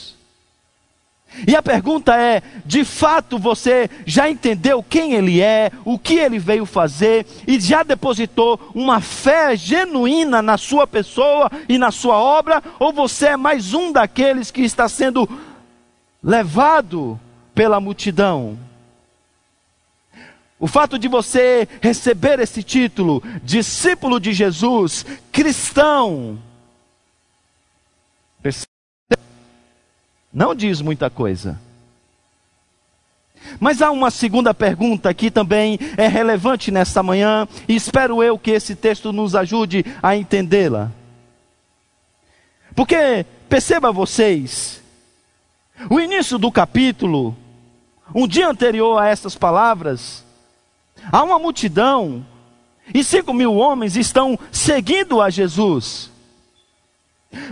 E 1.47 1.55
a 1.55 1.63
pergunta 1.63 2.17
é: 2.17 2.43
de 2.65 2.85
fato 2.85 3.39
você 3.39 3.89
já 4.07 4.29
entendeu 4.29 4.83
quem 4.83 5.15
Ele 5.15 5.41
é, 5.41 5.71
o 5.85 5.99
que 5.99 6.15
Ele 6.15 6.39
veio 6.39 6.65
fazer 6.65 7.27
e 7.47 7.61
já 7.61 7.83
depositou 7.83 8.59
uma 8.75 9.01
fé 9.01 9.57
genuína 9.57 10.43
na 10.43 10.57
sua 10.57 10.87
pessoa 10.87 11.51
e 11.69 11.79
na 11.79 11.91
sua 11.91 12.17
obra? 12.17 12.63
Ou 12.79 12.93
você 12.93 13.29
é 13.29 13.37
mais 13.37 13.75
um 13.75 13.93
daqueles 13.93 14.51
que 14.51 14.63
está 14.63 14.89
sendo 14.89 15.29
levado 16.23 17.19
pela 17.55 17.81
multidão. 17.81 18.59
O 20.61 20.67
fato 20.67 20.99
de 20.99 21.07
você 21.07 21.69
receber 21.81 22.41
esse 22.41 22.65
título, 22.65 23.23
discípulo 23.45 24.19
de 24.19 24.33
Jesus, 24.33 25.07
cristão, 25.31 26.37
não 30.33 30.55
diz 30.55 30.81
muita 30.81 31.09
coisa. 31.09 31.59
Mas 33.61 33.81
há 33.81 33.91
uma 33.91 34.11
segunda 34.11 34.53
pergunta 34.53 35.13
que 35.15 35.31
também 35.31 35.79
é 35.97 36.07
relevante 36.07 36.71
nesta 36.71 37.03
manhã, 37.03 37.47
e 37.69 37.75
espero 37.75 38.23
eu 38.23 38.39
que 38.39 38.51
esse 38.51 38.75
texto 38.75 39.13
nos 39.13 39.35
ajude 39.35 39.85
a 40.03 40.17
entendê-la. 40.17 40.91
Porque, 42.75 43.25
perceba 43.49 43.91
vocês, 43.91 44.83
o 45.91 45.99
início 45.99 46.39
do 46.39 46.51
capítulo, 46.51 47.37
um 48.15 48.27
dia 48.27 48.49
anterior 48.49 48.99
a 48.99 49.09
essas 49.09 49.35
palavras, 49.35 50.25
há 51.11 51.23
uma 51.23 51.39
multidão 51.39 52.25
e 52.93 53.05
cinco 53.05 53.33
mil 53.35 53.55
homens 53.55 53.97
estão 53.97 54.39
seguindo 54.51 55.21
a 55.21 55.31
Jesus. 55.31 56.11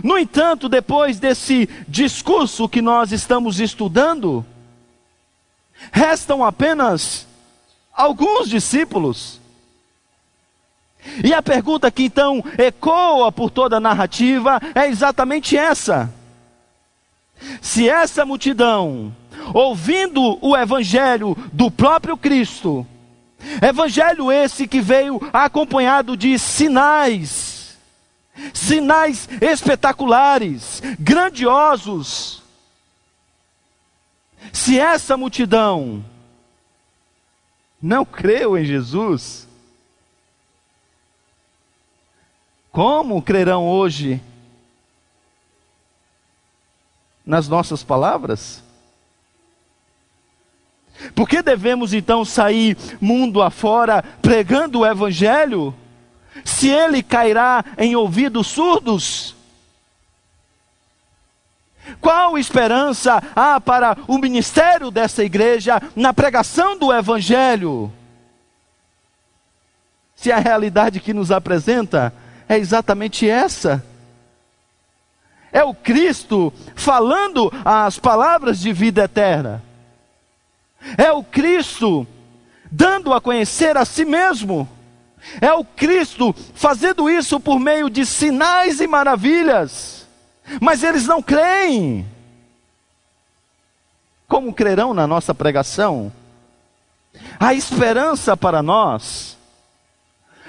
No 0.02 0.18
entanto, 0.18 0.68
depois 0.68 1.18
desse 1.18 1.68
discurso 1.86 2.68
que 2.68 2.80
nós 2.80 3.12
estamos 3.12 3.60
estudando, 3.60 4.44
restam 5.92 6.44
apenas 6.44 7.26
alguns 7.92 8.48
discípulos. 8.48 9.40
E 11.22 11.32
a 11.32 11.42
pergunta 11.42 11.90
que 11.90 12.04
então 12.04 12.42
ecoa 12.58 13.30
por 13.30 13.50
toda 13.50 13.76
a 13.76 13.80
narrativa 13.80 14.60
é 14.74 14.88
exatamente 14.88 15.56
essa: 15.56 16.12
se 17.60 17.88
essa 17.88 18.24
multidão, 18.24 19.14
ouvindo 19.54 20.38
o 20.44 20.56
evangelho 20.56 21.36
do 21.52 21.70
próprio 21.70 22.16
Cristo, 22.16 22.86
evangelho 23.62 24.32
esse 24.32 24.66
que 24.66 24.80
veio 24.80 25.20
acompanhado 25.32 26.16
de 26.16 26.38
sinais, 26.38 27.55
sinais 28.52 29.28
espetaculares, 29.40 30.82
grandiosos, 30.98 32.42
se 34.52 34.78
essa 34.78 35.16
multidão 35.16 36.04
não 37.80 38.04
creu 38.04 38.56
em 38.56 38.64
Jesus, 38.64 39.46
como 42.70 43.22
crerão 43.22 43.66
hoje 43.66 44.20
nas 47.24 47.48
nossas 47.48 47.82
palavras? 47.82 48.62
Por 51.14 51.28
que 51.28 51.42
devemos 51.42 51.92
então 51.92 52.24
sair 52.24 52.76
mundo 53.00 53.42
afora 53.42 54.02
pregando 54.22 54.80
o 54.80 54.86
Evangelho, 54.86 55.74
se 56.44 56.68
ele 56.68 57.02
cairá 57.02 57.64
em 57.78 57.96
ouvidos 57.96 58.46
surdos? 58.46 59.34
Qual 62.00 62.36
esperança 62.36 63.22
há 63.34 63.60
para 63.60 63.96
o 64.08 64.18
ministério 64.18 64.90
dessa 64.90 65.24
igreja 65.24 65.80
na 65.94 66.12
pregação 66.12 66.76
do 66.76 66.92
Evangelho? 66.92 67.92
Se 70.16 70.32
a 70.32 70.38
realidade 70.38 70.98
que 70.98 71.12
nos 71.12 71.30
apresenta 71.30 72.12
é 72.48 72.58
exatamente 72.58 73.28
essa. 73.28 73.84
É 75.52 75.62
o 75.62 75.74
Cristo 75.74 76.52
falando 76.74 77.52
as 77.64 77.98
palavras 77.98 78.58
de 78.58 78.72
vida 78.72 79.04
eterna. 79.04 79.62
É 80.98 81.10
o 81.12 81.22
Cristo 81.22 82.06
dando 82.70 83.12
a 83.12 83.20
conhecer 83.20 83.76
a 83.76 83.84
si 83.84 84.04
mesmo. 84.04 84.68
É 85.40 85.52
o 85.52 85.64
Cristo 85.64 86.34
fazendo 86.54 87.10
isso 87.10 87.38
por 87.38 87.58
meio 87.58 87.90
de 87.90 88.06
sinais 88.06 88.80
e 88.80 88.86
maravilhas. 88.86 90.06
Mas 90.60 90.82
eles 90.82 91.06
não 91.06 91.22
creem. 91.22 92.06
Como 94.28 94.52
crerão 94.52 94.94
na 94.94 95.06
nossa 95.06 95.34
pregação? 95.34 96.12
A 97.38 97.54
esperança 97.54 98.36
para 98.36 98.62
nós. 98.62 99.36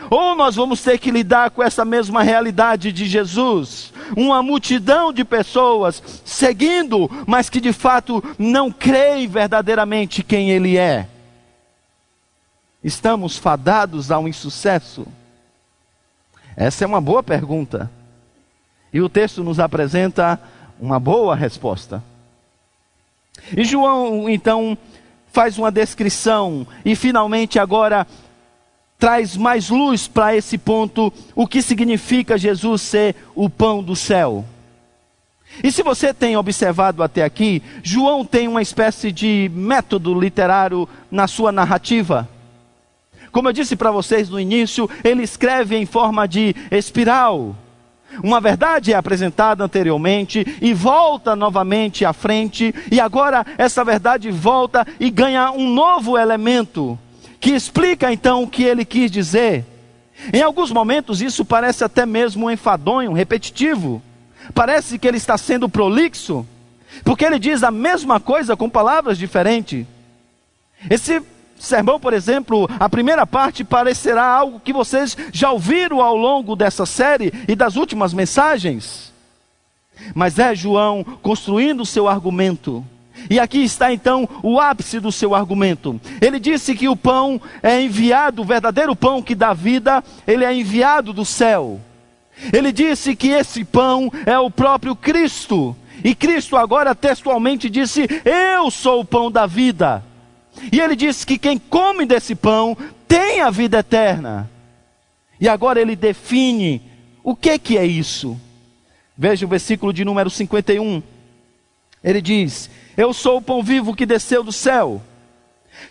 Ou 0.10 0.36
nós 0.36 0.55
vamos 0.55 0.81
ter 0.81 1.00
que 1.00 1.12
lidar 1.12 1.50
com 1.51 1.62
essa 1.62 1.84
mesma 1.84 2.24
realidade 2.24 2.91
de 2.91 3.05
Jesus, 3.07 3.91
uma 4.15 4.41
multidão 4.41 5.12
de 5.12 5.25
pessoas 5.25 6.01
seguindo, 6.24 7.10
mas 7.25 7.50
que 7.50 7.60
de 7.60 7.74
fato 7.74 8.24
não 8.38 8.72
creem 8.72 9.27
verdadeiramente 9.27 10.24
quem 10.24 10.51
Ele 10.51 10.77
é. 10.77 11.07
Estamos 12.88 13.38
fadados 13.38 14.12
a 14.12 14.17
um 14.17 14.29
insucesso? 14.29 15.06
Essa 16.56 16.86
é 16.86 16.88
uma 16.88 17.01
boa 17.01 17.22
pergunta. 17.22 17.91
E 18.94 19.01
o 19.01 19.10
texto 19.10 19.44
nos 19.44 19.60
apresenta 19.60 20.39
uma 20.79 20.98
boa 20.98 21.36
resposta. 21.36 22.01
E 23.51 23.65
João, 23.65 24.29
então, 24.29 24.77
faz 25.34 25.58
uma 25.58 25.70
descrição 25.70 26.65
e 26.86 26.96
finalmente 26.96 27.60
agora 27.60 28.08
traz 28.98 29.36
mais 29.36 29.70
luz 29.70 30.08
para 30.08 30.34
esse 30.38 30.58
ponto, 30.58 31.12
o 31.36 31.46
que 31.46 31.62
significa 31.62 32.38
Jesus 32.38 32.84
ser 32.84 33.17
o 33.36 33.50
pão 33.50 33.84
do 33.84 33.98
céu. 33.98 34.46
E 35.62 35.74
se 35.74 35.84
você 35.84 36.13
tem 36.13 36.38
observado 36.38 37.03
até 37.03 37.25
aqui, 37.25 37.62
João 37.84 38.24
tem 38.24 38.48
uma 38.48 38.62
espécie 38.62 39.12
de 39.12 39.51
método 39.53 40.17
literário 40.17 40.88
na 41.12 41.27
sua 41.27 41.51
narrativa. 41.51 42.29
Como 43.38 43.50
eu 43.50 43.53
disse 43.53 43.75
para 43.75 43.91
vocês 43.91 44.29
no 44.29 44.39
início, 44.39 44.89
ele 45.03 45.22
escreve 45.22 45.77
em 45.77 45.86
forma 45.86 46.27
de 46.27 46.56
espiral. 46.72 47.56
Uma 48.24 48.41
verdade 48.41 48.91
é 48.91 48.96
apresentada 48.96 49.63
anteriormente 49.63 50.58
e 50.60 50.74
volta 50.74 51.36
novamente 51.36 52.03
à 52.03 52.13
frente, 52.13 52.74
e 52.91 53.00
agora 53.00 53.46
essa 53.56 53.86
verdade 53.86 54.32
volta 54.32 54.88
e 55.00 55.12
ganha 55.12 55.51
um 55.51 55.72
novo 55.72 56.17
elemento, 56.17 56.98
que 57.39 57.51
explica 57.51 58.12
então 58.12 58.41
o 58.41 58.48
que 58.48 58.63
ele 58.63 58.84
quis 58.84 59.12
dizer. 59.12 59.63
Em 60.34 60.41
alguns 60.41 60.72
momentos 60.72 61.22
isso 61.22 61.46
parece 61.46 61.84
até 61.84 62.08
mesmo 62.08 62.50
enfadonho, 62.50 63.13
repetitivo. 63.13 64.01
Parece 64.51 64.98
que 64.98 65.08
ele 65.08 65.17
está 65.17 65.38
sendo 65.38 65.70
prolixo, 65.70 66.44
porque 67.03 67.24
ele 67.24 67.38
diz 67.38 67.62
a 67.62 67.70
mesma 67.70 68.20
coisa 68.20 68.58
com 68.58 68.67
palavras 68.67 69.15
diferentes. 69.15 69.86
Esse 70.89 71.22
sermão, 71.59 71.99
por 71.99 72.13
exemplo, 72.13 72.69
a 72.79 72.89
primeira 72.89 73.25
parte 73.25 73.63
parecerá 73.63 74.23
algo 74.23 74.59
que 74.59 74.73
vocês 74.73 75.17
já 75.31 75.51
ouviram 75.51 76.01
ao 76.01 76.15
longo 76.15 76.55
dessa 76.55 76.85
série 76.85 77.33
e 77.47 77.55
das 77.55 77.75
últimas 77.75 78.13
mensagens. 78.13 79.13
Mas 80.13 80.37
é 80.39 80.53
João 80.53 81.03
construindo 81.21 81.81
o 81.81 81.85
seu 81.85 82.07
argumento. 82.07 82.85
E 83.29 83.39
aqui 83.39 83.63
está 83.63 83.91
então 83.91 84.29
o 84.43 84.59
ápice 84.59 84.99
do 84.99 85.11
seu 85.11 85.33
argumento. 85.33 85.99
Ele 86.21 86.39
disse 86.39 86.75
que 86.75 86.87
o 86.87 86.95
pão 86.95 87.41
é 87.63 87.81
enviado, 87.81 88.41
o 88.41 88.45
verdadeiro 88.45 88.95
pão 88.95 89.21
que 89.21 89.33
dá 89.33 89.53
vida, 89.53 90.03
ele 90.27 90.45
é 90.45 90.53
enviado 90.53 91.12
do 91.12 91.25
céu. 91.25 91.82
Ele 92.53 92.71
disse 92.71 93.15
que 93.15 93.29
esse 93.29 93.65
pão 93.65 94.12
é 94.25 94.38
o 94.38 94.51
próprio 94.51 94.95
Cristo. 94.95 95.75
E 96.03 96.13
Cristo 96.13 96.55
agora 96.55 96.93
textualmente 96.93 97.69
disse: 97.69 98.08
Eu 98.23 98.69
sou 98.69 99.01
o 99.01 99.05
pão 99.05 99.32
da 99.32 99.47
vida. 99.47 100.03
E 100.72 100.80
ele 100.80 100.96
disse 100.96 101.26
que 101.26 101.38
quem 101.38 101.58
come 101.58 102.06
desse 102.06 102.36
pão 102.36 102.78
tem 103.08 103.41
a 103.41 103.50
vida 103.50 103.80
eterna. 103.80 104.50
E 105.39 105.48
agora 105.48 105.80
ele 105.80 105.96
define 105.96 106.82
o 107.24 107.36
que 107.36 107.58
que 107.60 107.78
é 107.78 107.86
isso. 107.86 108.39
Veja 109.17 109.46
o 109.46 109.50
versículo 109.50 109.93
de 109.93 110.06
número 110.06 110.30
51. 110.30 111.02
Ele 112.04 112.22
diz: 112.22 112.70
Eu 112.96 113.13
sou 113.13 113.38
o 113.38 113.41
pão 113.41 113.63
vivo 113.63 113.96
que 113.96 114.06
desceu 114.06 114.43
do 114.43 114.52
céu. 114.52 115.02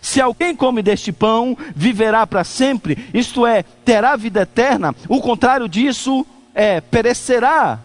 Se 0.01 0.19
alguém 0.19 0.55
come 0.55 0.81
deste 0.81 1.11
pão, 1.11 1.57
viverá 1.75 2.27
para 2.27 2.43
sempre, 2.43 3.09
isto 3.13 3.45
é, 3.45 3.63
terá 3.63 4.15
vida 4.15 4.41
eterna. 4.41 4.93
O 5.07 5.21
contrário 5.21 5.67
disso 5.67 6.25
é 6.53 6.81
perecerá, 6.81 7.79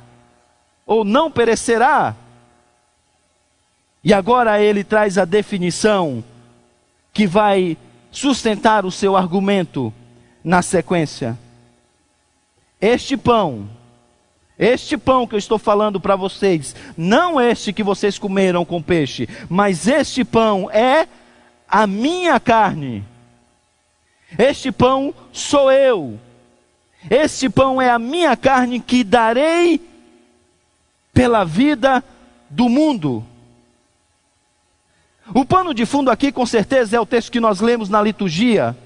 ou 0.85 1.05
não 1.05 1.31
perecerá. 1.31 2.17
E 4.05 4.13
agora 4.13 4.61
ele 4.61 4.83
traz 4.83 5.17
a 5.17 5.25
definição 5.25 6.25
que 7.13 7.27
vai 7.27 7.77
sustentar 8.11 8.85
o 8.85 8.91
seu 8.91 9.17
argumento 9.17 9.93
na 10.43 10.63
sequência. 10.63 11.39
Este 12.81 13.17
pão, 13.17 13.69
este 14.59 14.97
pão 14.97 15.27
que 15.27 15.35
eu 15.35 15.39
estou 15.39 15.59
falando 15.59 16.01
para 16.01 16.17
vocês, 16.17 16.75
não 16.97 17.41
este 17.41 17.73
que 17.73 17.83
vocês 17.83 18.19
comeram 18.19 18.65
com 18.65 18.83
peixe, 18.83 19.29
mas 19.49 19.87
este 19.87 20.25
pão 20.25 20.71
é 20.71 21.07
a 21.69 21.87
minha 21.87 22.39
carne. 22.41 23.05
Este 24.39 24.73
pão 24.73 25.15
sou 25.33 25.71
eu. 25.71 26.19
Este 27.11 27.49
pão 27.49 27.81
é 27.81 27.91
a 27.91 27.99
minha 27.99 28.37
carne 28.37 28.81
que 28.81 29.03
darei 29.03 29.81
pela 31.13 31.45
vida 31.45 32.03
do 32.49 32.69
mundo. 32.69 33.25
O 35.35 35.45
pano 35.45 35.73
de 35.73 35.87
fundo 35.87 36.11
aqui, 36.11 36.33
com 36.33 36.45
certeza, 36.45 36.97
é 36.97 37.01
o 37.01 37.07
texto 37.07 37.31
que 37.31 37.41
nós 37.41 37.61
lemos 37.61 37.89
na 37.89 38.03
liturgia, 38.03 38.77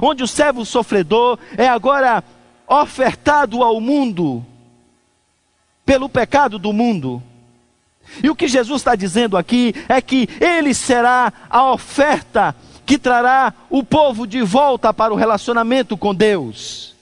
onde 0.00 0.22
o 0.22 0.28
servo 0.28 0.64
sofredor 0.64 1.38
é 1.56 1.68
agora 1.68 2.24
ofertado 2.66 3.62
ao 3.62 3.80
mundo, 3.80 4.44
pelo 5.84 6.08
pecado 6.08 6.58
do 6.58 6.72
mundo. 6.72 7.22
E 8.22 8.30
o 8.30 8.34
que 8.34 8.48
Jesus 8.48 8.80
está 8.80 8.94
dizendo 8.94 9.36
aqui 9.36 9.74
é 9.88 10.00
que 10.00 10.28
ele 10.40 10.72
será 10.72 11.32
a 11.50 11.70
oferta 11.72 12.54
que 12.84 12.98
trará 12.98 13.52
o 13.68 13.82
povo 13.82 14.26
de 14.26 14.42
volta 14.42 14.94
para 14.94 15.12
o 15.12 15.16
relacionamento 15.16 15.96
com 15.96 16.14
Deus. 16.14 16.94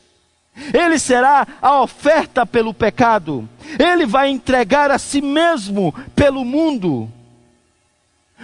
Ele 0.73 0.99
será 0.99 1.47
a 1.61 1.83
oferta 1.83 2.47
pelo 2.47 2.73
pecado. 2.73 3.49
Ele 3.79 4.07
vai 4.07 4.31
entregar 4.31 4.91
a 4.91 4.99
si 4.99 5.21
mesmo 5.21 5.95
pelo 6.15 6.45
mundo 6.45 7.11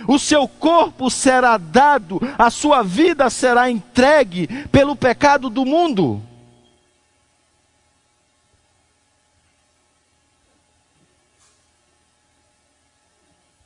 o 0.06 0.18
seu 0.18 0.48
corpo 0.48 1.10
será 1.10 1.56
dado, 1.56 2.20
a 2.38 2.50
sua 2.50 2.82
vida 2.82 3.28
será 3.30 3.70
entregue 3.70 4.46
pelo 4.68 4.96
pecado 4.96 5.50
do 5.50 5.64
mundo. 5.64 6.22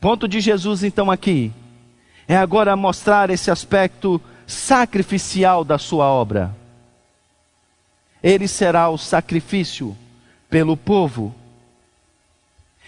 Ponto 0.01 0.29
de 0.29 0.39
Jesus 0.39 0.85
então 0.85 1.11
aqui 1.11 1.51
é 2.29 2.37
agora 2.37 2.77
mostrar 2.77 3.31
esse 3.31 3.51
aspecto 3.51 4.21
sacrificial 4.47 5.65
da 5.65 5.79
sua 5.79 6.07
obra. 6.07 6.55
Ele 8.23 8.47
será 8.47 8.89
o 8.89 8.99
sacrifício 8.99 9.97
pelo 10.51 10.77
povo 10.77 11.35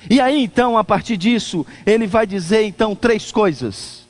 e 0.08 0.20
aí 0.20 0.42
então, 0.42 0.78
a 0.78 0.84
partir 0.84 1.16
disso, 1.16 1.66
ele 1.84 2.06
vai 2.06 2.26
dizer 2.26 2.64
então 2.64 2.94
três 2.94 3.32
coisas. 3.32 4.06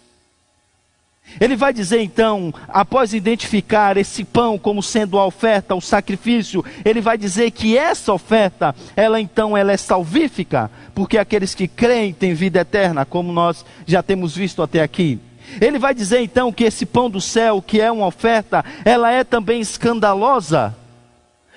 Ele 1.41 1.57
vai 1.57 1.73
dizer 1.73 2.01
então, 2.01 2.55
após 2.69 3.13
identificar 3.13 3.97
esse 3.97 4.25
pão 4.25 4.57
como 4.57 4.83
sendo 4.83 5.19
a 5.19 5.27
oferta, 5.27 5.75
o 5.75 5.81
sacrifício, 5.81 6.65
ele 6.85 7.01
vai 7.01 7.19
dizer 7.19 7.51
que 7.51 7.77
essa 7.77 8.13
oferta, 8.13 8.75
ela 8.95 9.21
então 9.21 9.57
ela 9.57 9.73
é 9.73 9.77
salvífica, 9.77 10.71
porque 10.95 11.19
aqueles 11.19 11.55
que 11.55 11.69
creem 11.69 12.13
têm 12.13 12.33
vida 12.33 12.61
eterna, 12.61 13.05
como 13.05 13.33
nós 13.33 13.65
já 13.87 14.03
temos 14.03 14.37
visto 14.37 14.63
até 14.63 14.83
aqui. 14.83 15.19
Ele 15.61 15.79
vai 15.79 15.95
dizer 15.95 16.21
então 16.21 16.53
que 16.53 16.65
esse 16.65 16.87
pão 16.87 17.11
do 17.11 17.21
céu, 17.21 17.61
que 17.61 17.81
é 17.81 17.91
uma 17.91 18.07
oferta, 18.07 18.65
ela 18.85 19.11
é 19.11 19.23
também 19.23 19.61
escandalosa 19.61 20.75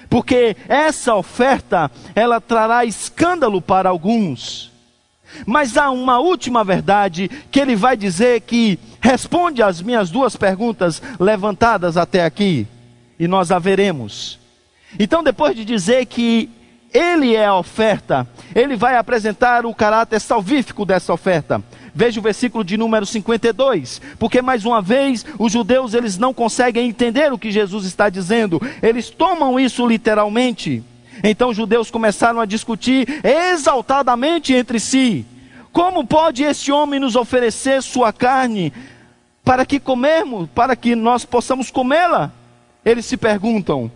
porque 0.10 0.58
essa 0.68 1.16
oferta 1.16 1.92
ela 2.16 2.42
trará 2.42 2.84
escândalo 2.84 3.62
para 3.62 3.90
alguns. 3.90 4.72
Mas 5.46 5.78
há 5.78 5.92
uma 5.92 6.20
última 6.20 6.64
verdade 6.64 7.30
que 7.52 7.60
ele 7.60 7.76
vai 7.76 7.96
dizer 7.96 8.42
que 8.42 8.80
responde 9.00 9.62
às 9.62 9.82
minhas 9.82 10.10
duas 10.10 10.36
perguntas 10.36 11.02
levantadas 11.20 11.98
até 11.98 12.26
aqui, 12.26 12.66
e 13.20 13.28
nós 13.28 13.52
a 13.52 13.60
veremos. 13.60 14.40
Então, 14.98 15.22
depois 15.22 15.56
de 15.56 15.64
dizer 15.64 16.08
que 16.08 16.50
ele 16.94 17.36
é 17.36 17.46
a 17.46 17.56
oferta, 17.56 18.28
ele 18.56 18.76
vai 18.76 18.96
apresentar 18.96 19.66
o 19.66 19.74
caráter 19.74 20.20
salvífico 20.20 20.86
dessa 20.86 21.14
oferta. 21.14 21.64
Veja 21.94 22.20
o 22.20 22.24
versículo 22.24 22.64
de 22.64 22.78
número 22.78 23.06
52, 23.06 24.02
porque 24.18 24.42
mais 24.42 24.66
uma 24.66 24.82
vez 24.82 25.26
os 25.38 25.52
judeus 25.52 25.94
eles 25.94 26.18
não 26.18 26.34
conseguem 26.34 26.88
entender 26.88 27.32
o 27.32 27.38
que 27.38 27.52
Jesus 27.52 27.86
está 27.86 28.10
dizendo. 28.10 28.62
Eles 28.82 29.10
tomam 29.10 29.60
isso 29.60 29.86
literalmente. 29.86 30.84
Então 31.24 31.50
os 31.50 31.58
judeus 31.58 31.92
começaram 31.92 32.40
a 32.40 32.46
discutir 32.46 33.22
exaltadamente 33.24 34.54
entre 34.54 34.80
si. 34.80 35.26
Como 35.72 36.06
pode 36.06 36.44
este 36.44 36.72
homem 36.72 37.00
nos 37.00 37.16
oferecer 37.16 37.84
sua 37.84 38.12
carne 38.12 38.74
para 39.44 39.66
que 39.66 39.80
comermos, 39.80 40.50
para 40.56 40.76
que 40.76 40.96
nós 40.96 41.26
possamos 41.26 41.70
comê-la? 41.70 42.32
Eles 42.84 43.06
se 43.06 43.18
perguntam. 43.18 43.92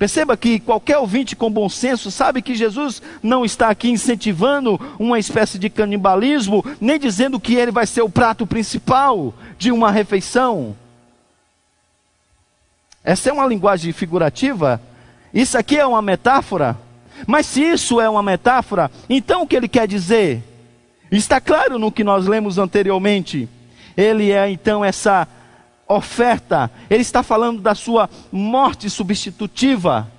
Perceba 0.00 0.34
que 0.34 0.58
qualquer 0.58 0.96
ouvinte 0.96 1.36
com 1.36 1.50
bom 1.50 1.68
senso 1.68 2.10
sabe 2.10 2.40
que 2.40 2.54
Jesus 2.54 3.02
não 3.22 3.44
está 3.44 3.68
aqui 3.68 3.90
incentivando 3.90 4.80
uma 4.98 5.18
espécie 5.18 5.58
de 5.58 5.68
canibalismo, 5.68 6.64
nem 6.80 6.98
dizendo 6.98 7.38
que 7.38 7.54
ele 7.54 7.70
vai 7.70 7.86
ser 7.86 8.00
o 8.00 8.08
prato 8.08 8.46
principal 8.46 9.34
de 9.58 9.70
uma 9.70 9.90
refeição. 9.90 10.74
Essa 13.04 13.28
é 13.28 13.32
uma 13.34 13.46
linguagem 13.46 13.92
figurativa? 13.92 14.80
Isso 15.34 15.58
aqui 15.58 15.76
é 15.76 15.84
uma 15.84 16.00
metáfora? 16.00 16.78
Mas 17.26 17.44
se 17.44 17.62
isso 17.62 18.00
é 18.00 18.08
uma 18.08 18.22
metáfora, 18.22 18.90
então 19.06 19.42
o 19.42 19.46
que 19.46 19.54
ele 19.54 19.68
quer 19.68 19.86
dizer? 19.86 20.42
Está 21.12 21.42
claro 21.42 21.78
no 21.78 21.92
que 21.92 22.02
nós 22.02 22.26
lemos 22.26 22.56
anteriormente. 22.56 23.46
Ele 23.94 24.32
é 24.32 24.48
então 24.48 24.82
essa 24.82 25.28
oferta, 25.90 26.70
ele 26.88 27.02
está 27.02 27.22
falando 27.22 27.60
da 27.60 27.74
sua 27.74 28.08
morte 28.30 28.88
substitutiva. 28.88 30.10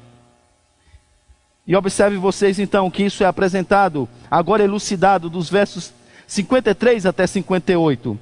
E 1.65 1.75
observe 1.75 2.17
vocês 2.17 2.59
então 2.59 2.91
que 2.91 3.03
isso 3.03 3.23
é 3.23 3.27
apresentado, 3.27 4.07
agora 4.29 4.63
elucidado, 4.63 5.29
dos 5.29 5.49
versos 5.49 5.93
53 6.27 7.05
até 7.05 7.25
58. 7.25 8.19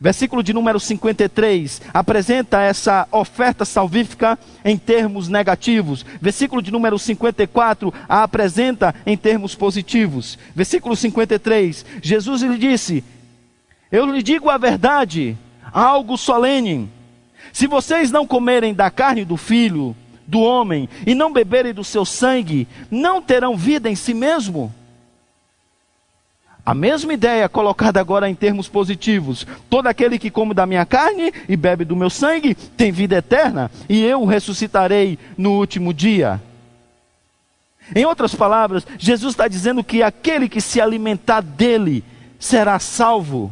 Versículo 0.00 0.44
de 0.44 0.52
número 0.52 0.78
53 0.78 1.82
apresenta 1.92 2.60
essa 2.62 3.08
oferta 3.10 3.64
salvífica 3.64 4.38
em 4.64 4.78
termos 4.78 5.28
negativos. 5.28 6.06
Versículo 6.22 6.62
de 6.62 6.70
número 6.70 6.96
54 6.98 7.92
a 8.08 8.22
apresenta 8.22 8.94
em 9.04 9.16
termos 9.16 9.56
positivos. 9.56 10.38
Versículo 10.54 10.94
53, 10.94 11.84
Jesus 12.00 12.42
lhe 12.42 12.56
disse: 12.56 13.02
Eu 13.90 14.06
lhe 14.06 14.22
digo 14.22 14.48
a 14.48 14.56
verdade, 14.56 15.36
algo 15.72 16.16
solene. 16.16 16.88
Se 17.52 17.66
vocês 17.66 18.10
não 18.10 18.26
comerem 18.26 18.74
da 18.74 18.90
carne 18.90 19.24
do 19.24 19.36
filho 19.36 19.96
do 20.26 20.40
homem 20.40 20.88
e 21.06 21.14
não 21.14 21.32
beberem 21.32 21.72
do 21.72 21.82
seu 21.82 22.04
sangue, 22.04 22.68
não 22.90 23.22
terão 23.22 23.56
vida 23.56 23.88
em 23.88 23.94
si 23.94 24.12
mesmo. 24.12 24.72
A 26.64 26.74
mesma 26.74 27.14
ideia 27.14 27.48
colocada 27.48 27.98
agora 27.98 28.28
em 28.28 28.34
termos 28.34 28.68
positivos. 28.68 29.46
Todo 29.70 29.86
aquele 29.86 30.18
que 30.18 30.30
come 30.30 30.52
da 30.52 30.66
minha 30.66 30.84
carne 30.84 31.32
e 31.48 31.56
bebe 31.56 31.82
do 31.82 31.96
meu 31.96 32.10
sangue 32.10 32.54
tem 32.54 32.92
vida 32.92 33.16
eterna, 33.16 33.70
e 33.88 34.04
eu 34.04 34.20
o 34.20 34.26
ressuscitarei 34.26 35.18
no 35.38 35.52
último 35.52 35.94
dia. 35.94 36.42
Em 37.96 38.04
outras 38.04 38.34
palavras, 38.34 38.86
Jesus 38.98 39.32
está 39.32 39.48
dizendo 39.48 39.82
que 39.82 40.02
aquele 40.02 40.46
que 40.46 40.60
se 40.60 40.78
alimentar 40.78 41.40
dele 41.40 42.04
será 42.38 42.78
salvo. 42.78 43.50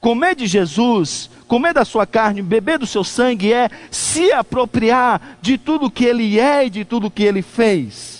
Comer 0.00 0.36
de 0.36 0.46
Jesus, 0.46 1.28
comer 1.48 1.74
da 1.74 1.84
sua 1.84 2.06
carne, 2.06 2.40
beber 2.40 2.78
do 2.78 2.86
seu 2.86 3.02
sangue 3.02 3.52
é 3.52 3.68
se 3.90 4.30
apropriar 4.32 5.38
de 5.42 5.58
tudo 5.58 5.90
que 5.90 6.04
ele 6.04 6.38
é 6.38 6.66
e 6.66 6.70
de 6.70 6.84
tudo 6.84 7.10
que 7.10 7.24
ele 7.24 7.42
fez. 7.42 8.18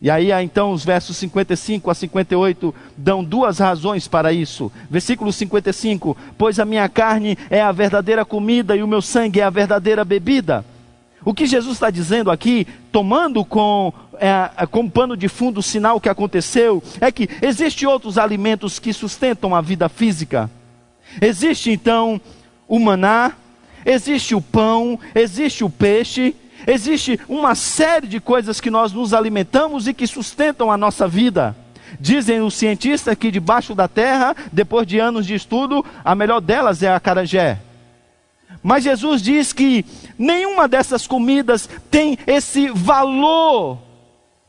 E 0.00 0.08
aí, 0.10 0.30
então, 0.30 0.70
os 0.70 0.84
versos 0.84 1.16
55 1.16 1.90
a 1.90 1.94
58 1.94 2.72
dão 2.96 3.24
duas 3.24 3.58
razões 3.58 4.06
para 4.06 4.32
isso. 4.32 4.70
Versículo 4.88 5.32
55: 5.32 6.16
Pois 6.36 6.60
a 6.60 6.64
minha 6.64 6.88
carne 6.88 7.36
é 7.50 7.60
a 7.60 7.72
verdadeira 7.72 8.24
comida 8.24 8.76
e 8.76 8.82
o 8.82 8.86
meu 8.86 9.02
sangue 9.02 9.40
é 9.40 9.44
a 9.44 9.50
verdadeira 9.50 10.04
bebida. 10.04 10.64
O 11.24 11.34
que 11.34 11.46
Jesus 11.46 11.74
está 11.74 11.90
dizendo 11.90 12.30
aqui, 12.30 12.64
tomando 12.92 13.44
com, 13.44 13.92
é, 14.20 14.66
com 14.66 14.88
pano 14.88 15.16
de 15.16 15.28
fundo 15.28 15.60
o 15.60 15.62
sinal 15.62 16.00
que 16.00 16.08
aconteceu, 16.08 16.82
é 17.00 17.10
que 17.10 17.28
existem 17.42 17.88
outros 17.88 18.18
alimentos 18.18 18.78
que 18.78 18.92
sustentam 18.92 19.54
a 19.54 19.60
vida 19.60 19.88
física. 19.88 20.50
Existe 21.20 21.70
então 21.70 22.20
o 22.66 22.78
maná, 22.78 23.32
existe 23.84 24.34
o 24.34 24.40
pão, 24.40 24.98
existe 25.14 25.64
o 25.64 25.70
peixe, 25.70 26.34
existe 26.66 27.18
uma 27.28 27.54
série 27.54 28.06
de 28.06 28.20
coisas 28.20 28.60
que 28.60 28.70
nós 28.70 28.92
nos 28.92 29.14
alimentamos 29.14 29.88
e 29.88 29.94
que 29.94 30.06
sustentam 30.06 30.70
a 30.70 30.76
nossa 30.76 31.08
vida. 31.08 31.56
Dizem 31.98 32.42
os 32.42 32.54
cientistas 32.54 33.16
que 33.16 33.30
debaixo 33.30 33.74
da 33.74 33.88
terra, 33.88 34.36
depois 34.52 34.86
de 34.86 34.98
anos 34.98 35.26
de 35.26 35.34
estudo, 35.34 35.84
a 36.04 36.14
melhor 36.14 36.40
delas 36.40 36.82
é 36.82 36.92
a 36.92 37.00
carajé. 37.00 37.58
Mas 38.62 38.84
Jesus 38.84 39.22
diz 39.22 39.52
que 39.52 39.84
nenhuma 40.18 40.68
dessas 40.68 41.06
comidas 41.06 41.68
tem 41.90 42.18
esse 42.26 42.68
valor 42.68 43.87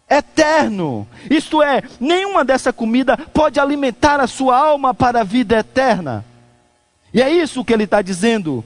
eterno. 0.10 1.08
Isto 1.30 1.62
é, 1.62 1.84
nenhuma 2.00 2.44
dessa 2.44 2.74
comida 2.74 3.18
pode 3.18 3.60
alimentar 3.60 4.20
a 4.20 4.28
sua 4.28 4.58
alma 4.58 4.94
para 4.94 5.22
a 5.22 5.24
vida 5.24 5.60
eterna. 5.60 6.26
E 7.14 7.22
é 7.22 7.30
isso 7.30 7.64
que 7.64 7.74
ele 7.74 7.84
está 7.84 8.02
dizendo. 8.02 8.64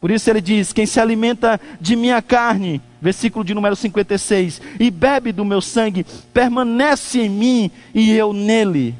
Por 0.00 0.10
isso 0.10 0.30
ele 0.30 0.40
diz: 0.40 0.72
Quem 0.72 0.86
se 0.86 0.98
alimenta 0.98 1.60
de 1.80 1.94
minha 1.94 2.22
carne, 2.22 2.80
versículo 3.00 3.44
de 3.44 3.54
número 3.54 3.76
56, 3.76 4.60
e 4.78 4.90
bebe 4.90 5.32
do 5.32 5.44
meu 5.44 5.60
sangue, 5.60 6.06
permanece 6.32 7.20
em 7.20 7.28
mim 7.28 7.70
e 7.94 8.12
eu 8.12 8.32
nele. 8.32 8.94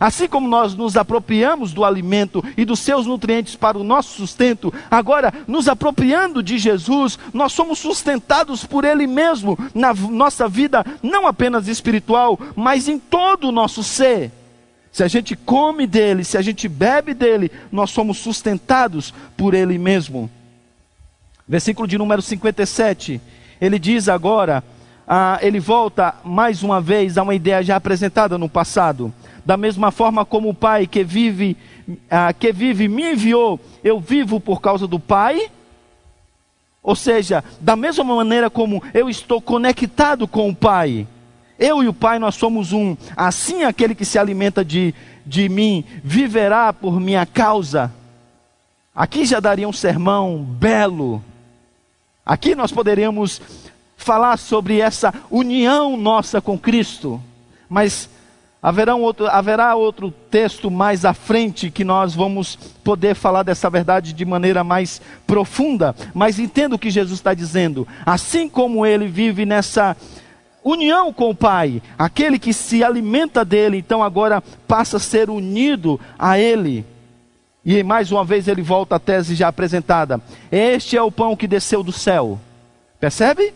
Assim 0.00 0.26
como 0.26 0.48
nós 0.48 0.74
nos 0.74 0.96
apropriamos 0.96 1.74
do 1.74 1.84
alimento 1.84 2.42
e 2.56 2.64
dos 2.64 2.78
seus 2.78 3.06
nutrientes 3.06 3.54
para 3.54 3.76
o 3.76 3.84
nosso 3.84 4.16
sustento, 4.16 4.72
agora, 4.90 5.30
nos 5.46 5.68
apropriando 5.68 6.42
de 6.42 6.56
Jesus, 6.56 7.18
nós 7.34 7.52
somos 7.52 7.78
sustentados 7.78 8.64
por 8.64 8.86
Ele 8.86 9.06
mesmo 9.06 9.58
na 9.74 9.92
nossa 9.92 10.48
vida, 10.48 10.86
não 11.02 11.26
apenas 11.26 11.68
espiritual, 11.68 12.40
mas 12.56 12.88
em 12.88 12.98
todo 12.98 13.48
o 13.48 13.52
nosso 13.52 13.84
ser. 13.84 14.32
Se 14.90 15.04
a 15.04 15.08
gente 15.08 15.36
come 15.36 15.86
dele, 15.86 16.24
se 16.24 16.38
a 16.38 16.42
gente 16.42 16.66
bebe 16.66 17.12
dele, 17.12 17.52
nós 17.70 17.90
somos 17.90 18.16
sustentados 18.16 19.12
por 19.36 19.52
Ele 19.52 19.76
mesmo. 19.76 20.30
Versículo 21.46 21.86
de 21.86 21.98
número 21.98 22.22
57, 22.22 23.20
ele 23.60 23.78
diz 23.78 24.08
agora, 24.08 24.64
ah, 25.06 25.38
ele 25.42 25.60
volta 25.60 26.14
mais 26.24 26.62
uma 26.62 26.80
vez 26.80 27.18
a 27.18 27.22
uma 27.22 27.34
ideia 27.34 27.62
já 27.62 27.76
apresentada 27.76 28.38
no 28.38 28.48
passado 28.48 29.12
da 29.44 29.56
mesma 29.56 29.90
forma 29.90 30.24
como 30.24 30.48
o 30.48 30.54
Pai 30.54 30.86
que 30.86 31.02
vive, 31.02 31.56
ah, 32.10 32.32
que 32.32 32.52
vive 32.52 32.88
me 32.88 33.12
enviou, 33.12 33.58
eu 33.82 33.98
vivo 34.00 34.40
por 34.40 34.60
causa 34.60 34.86
do 34.86 34.98
Pai. 34.98 35.50
Ou 36.82 36.96
seja, 36.96 37.44
da 37.60 37.76
mesma 37.76 38.04
maneira 38.04 38.48
como 38.48 38.82
eu 38.94 39.08
estou 39.08 39.40
conectado 39.40 40.26
com 40.26 40.48
o 40.48 40.54
Pai, 40.54 41.06
eu 41.58 41.82
e 41.82 41.88
o 41.88 41.92
Pai 41.92 42.18
nós 42.18 42.34
somos 42.36 42.72
um. 42.72 42.96
Assim 43.14 43.64
aquele 43.64 43.94
que 43.94 44.04
se 44.04 44.18
alimenta 44.18 44.64
de, 44.64 44.94
de 45.26 45.48
mim 45.48 45.84
viverá 46.02 46.72
por 46.72 46.98
minha 46.98 47.26
causa. 47.26 47.92
Aqui 48.94 49.24
já 49.24 49.40
daria 49.40 49.68
um 49.68 49.72
sermão 49.72 50.38
belo. 50.38 51.22
Aqui 52.24 52.54
nós 52.54 52.72
poderíamos 52.72 53.40
falar 53.96 54.38
sobre 54.38 54.80
essa 54.80 55.12
união 55.30 55.96
nossa 55.96 56.40
com 56.40 56.58
Cristo. 56.58 57.20
Mas 57.68 58.08
Haverá 58.62 58.94
outro, 58.94 59.26
haverá 59.26 59.74
outro 59.74 60.10
texto 60.10 60.70
mais 60.70 61.06
à 61.06 61.14
frente 61.14 61.70
que 61.70 61.82
nós 61.82 62.14
vamos 62.14 62.56
poder 62.84 63.14
falar 63.14 63.42
dessa 63.42 63.70
verdade 63.70 64.12
de 64.12 64.24
maneira 64.26 64.62
mais 64.62 65.00
profunda, 65.26 65.94
mas 66.12 66.38
entenda 66.38 66.74
o 66.74 66.78
que 66.78 66.90
Jesus 66.90 67.18
está 67.18 67.32
dizendo. 67.32 67.88
Assim 68.04 68.50
como 68.50 68.84
ele 68.84 69.06
vive 69.06 69.46
nessa 69.46 69.96
união 70.62 71.10
com 71.10 71.30
o 71.30 71.34
Pai, 71.34 71.80
aquele 71.98 72.38
que 72.38 72.52
se 72.52 72.84
alimenta 72.84 73.46
dele, 73.46 73.78
então 73.78 74.02
agora 74.02 74.42
passa 74.68 74.98
a 74.98 75.00
ser 75.00 75.30
unido 75.30 75.98
a 76.18 76.38
ele. 76.38 76.84
E 77.64 77.82
mais 77.82 78.12
uma 78.12 78.26
vez 78.26 78.46
ele 78.46 78.60
volta 78.60 78.96
à 78.96 78.98
tese 78.98 79.34
já 79.34 79.48
apresentada: 79.48 80.20
Este 80.52 80.98
é 80.98 81.02
o 81.02 81.10
pão 81.10 81.34
que 81.34 81.46
desceu 81.46 81.82
do 81.82 81.92
céu. 81.92 82.38
Percebe? 82.98 83.54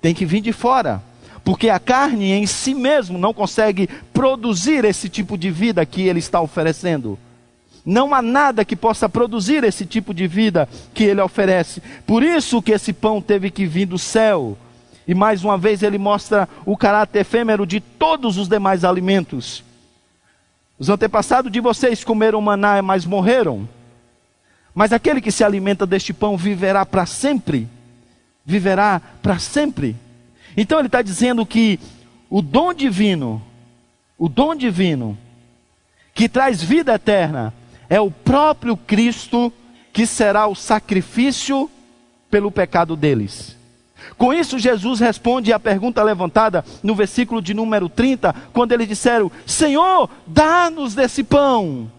Tem 0.00 0.14
que 0.14 0.24
vir 0.24 0.40
de 0.40 0.52
fora 0.52 1.02
porque 1.44 1.68
a 1.68 1.78
carne 1.78 2.32
em 2.32 2.46
si 2.46 2.74
mesmo 2.74 3.18
não 3.18 3.34
consegue 3.34 3.88
produzir 4.14 4.84
esse 4.84 5.08
tipo 5.10 5.36
de 5.36 5.50
vida 5.50 5.84
que 5.84 6.02
ele 6.02 6.18
está 6.18 6.40
oferecendo. 6.40 7.18
Não 7.84 8.14
há 8.14 8.22
nada 8.22 8.64
que 8.64 8.74
possa 8.74 9.10
produzir 9.10 9.62
esse 9.62 9.84
tipo 9.84 10.14
de 10.14 10.26
vida 10.26 10.66
que 10.94 11.04
ele 11.04 11.20
oferece. 11.20 11.82
Por 12.06 12.22
isso 12.22 12.62
que 12.62 12.72
esse 12.72 12.94
pão 12.94 13.20
teve 13.20 13.50
que 13.50 13.66
vir 13.66 13.84
do 13.84 13.98
céu. 13.98 14.56
E 15.06 15.14
mais 15.14 15.44
uma 15.44 15.58
vez 15.58 15.82
ele 15.82 15.98
mostra 15.98 16.48
o 16.64 16.78
caráter 16.78 17.20
efêmero 17.20 17.66
de 17.66 17.78
todos 17.78 18.38
os 18.38 18.48
demais 18.48 18.82
alimentos. 18.82 19.62
Os 20.78 20.88
antepassados 20.88 21.52
de 21.52 21.60
vocês 21.60 22.02
comeram 22.02 22.40
maná, 22.40 22.80
mas 22.80 23.04
morreram. 23.04 23.68
Mas 24.74 24.92
aquele 24.92 25.20
que 25.20 25.30
se 25.30 25.44
alimenta 25.44 25.86
deste 25.86 26.14
pão 26.14 26.38
viverá 26.38 26.86
para 26.86 27.04
sempre. 27.04 27.68
Viverá 28.46 29.00
para 29.22 29.38
sempre. 29.38 29.94
Então 30.56 30.78
ele 30.78 30.88
está 30.88 31.02
dizendo 31.02 31.44
que 31.44 31.78
o 32.30 32.40
dom 32.40 32.72
divino, 32.72 33.42
o 34.18 34.28
dom 34.28 34.54
divino, 34.54 35.18
que 36.14 36.28
traz 36.28 36.62
vida 36.62 36.94
eterna, 36.94 37.52
é 37.88 38.00
o 38.00 38.10
próprio 38.10 38.76
Cristo 38.76 39.52
que 39.92 40.06
será 40.06 40.46
o 40.46 40.54
sacrifício 40.54 41.70
pelo 42.30 42.50
pecado 42.50 42.96
deles. 42.96 43.56
Com 44.18 44.32
isso, 44.32 44.58
Jesus 44.58 45.00
responde 45.00 45.52
à 45.52 45.58
pergunta 45.58 46.02
levantada 46.02 46.64
no 46.82 46.94
versículo 46.94 47.40
de 47.40 47.54
número 47.54 47.88
30, 47.88 48.34
quando 48.52 48.72
eles 48.72 48.88
disseram: 48.88 49.30
Senhor, 49.46 50.10
dá-nos 50.26 50.94
desse 50.94 51.24
pão. 51.24 51.90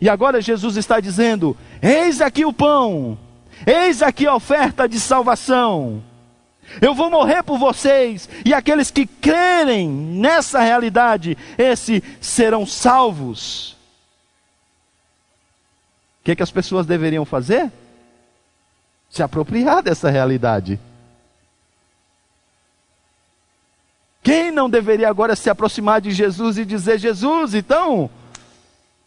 E 0.00 0.08
agora 0.08 0.40
Jesus 0.40 0.76
está 0.76 0.98
dizendo: 1.00 1.56
Eis 1.80 2.20
aqui 2.20 2.44
o 2.44 2.52
pão, 2.52 3.18
eis 3.66 4.02
aqui 4.02 4.26
a 4.26 4.34
oferta 4.34 4.88
de 4.88 4.98
salvação. 4.98 6.02
Eu 6.80 6.94
vou 6.94 7.10
morrer 7.10 7.42
por 7.42 7.58
vocês, 7.58 8.28
e 8.44 8.54
aqueles 8.54 8.90
que 8.90 9.06
crerem 9.06 9.88
nessa 9.88 10.60
realidade, 10.60 11.36
esses 11.58 12.02
serão 12.20 12.64
salvos. 12.64 13.72
O 16.20 16.24
que, 16.24 16.36
que 16.36 16.42
as 16.42 16.50
pessoas 16.50 16.86
deveriam 16.86 17.24
fazer? 17.24 17.70
Se 19.10 19.22
apropriar 19.22 19.82
dessa 19.82 20.08
realidade. 20.08 20.78
Quem 24.22 24.52
não 24.52 24.70
deveria 24.70 25.08
agora 25.08 25.34
se 25.34 25.50
aproximar 25.50 26.00
de 26.00 26.12
Jesus 26.12 26.56
e 26.56 26.64
dizer: 26.64 26.98
Jesus, 26.98 27.54
então, 27.54 28.08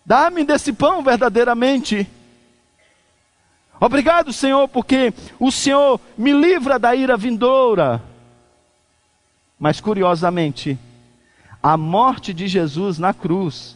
dá-me 0.06 0.44
desse 0.44 0.74
pão 0.74 1.02
verdadeiramente. 1.02 2.08
Obrigado, 3.80 4.32
Senhor, 4.32 4.68
porque 4.68 5.14
o 5.40 5.52
Senhor 5.52 6.00
me 6.18 6.34
livra 6.34 6.80
da 6.80 6.96
ira 6.96 7.18
vindoura. 7.18 8.02
Mas 9.60 9.80
curiosamente, 9.82 10.78
a 11.62 11.78
morte 11.78 12.34
de 12.34 12.48
Jesus 12.48 13.00
na 13.00 13.14
cruz, 13.14 13.76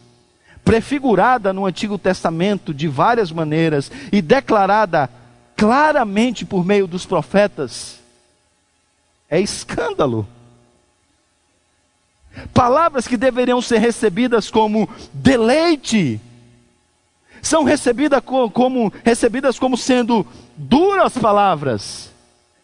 prefigurada 0.64 1.52
no 1.52 1.66
Antigo 1.66 1.98
Testamento 1.98 2.72
de 2.72 2.86
várias 2.86 3.32
maneiras 3.32 3.90
e 4.12 4.22
declarada 4.22 5.10
claramente 5.56 6.44
por 6.44 6.64
meio 6.64 6.86
dos 6.86 7.04
profetas, 7.04 8.00
é 9.28 9.40
escândalo. 9.40 10.26
Palavras 12.54 13.06
que 13.06 13.16
deveriam 13.16 13.60
ser 13.60 13.78
recebidas 13.78 14.50
como 14.50 14.88
deleite, 15.12 16.20
são 17.42 17.64
recebidas 17.64 18.22
como, 18.24 18.92
recebidas 19.04 19.58
como 19.58 19.76
sendo 19.76 20.26
duras 20.56 21.16
palavras. 21.16 22.10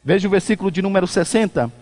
Veja 0.05 0.29
o 0.29 0.31
versículo 0.31 0.71
de 0.71 0.83
número 0.83 1.07
60. 1.07 1.73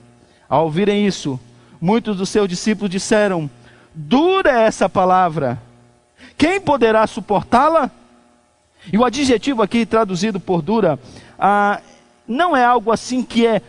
Ao 0.49 0.65
ouvirem 0.65 1.07
isso, 1.07 1.39
muitos 1.81 2.17
dos 2.17 2.29
seus 2.29 2.49
discípulos 2.49 2.91
disseram: 2.91 3.51
Dura 3.95 4.51
é 4.51 4.63
essa 4.65 4.89
palavra, 4.89 5.61
quem 6.37 6.61
poderá 6.61 7.07
suportá-la? 7.07 7.91
E 8.93 8.99
o 8.99 9.05
adjetivo 9.05 9.63
aqui 9.63 9.87
traduzido 9.87 10.39
por 10.39 10.61
dura, 10.61 10.99
ah, 11.39 11.81
não 12.29 12.57
é 12.57 12.65
algo 12.65 12.93
assim 12.93 13.23
que 13.23 13.47
é, 13.47 13.63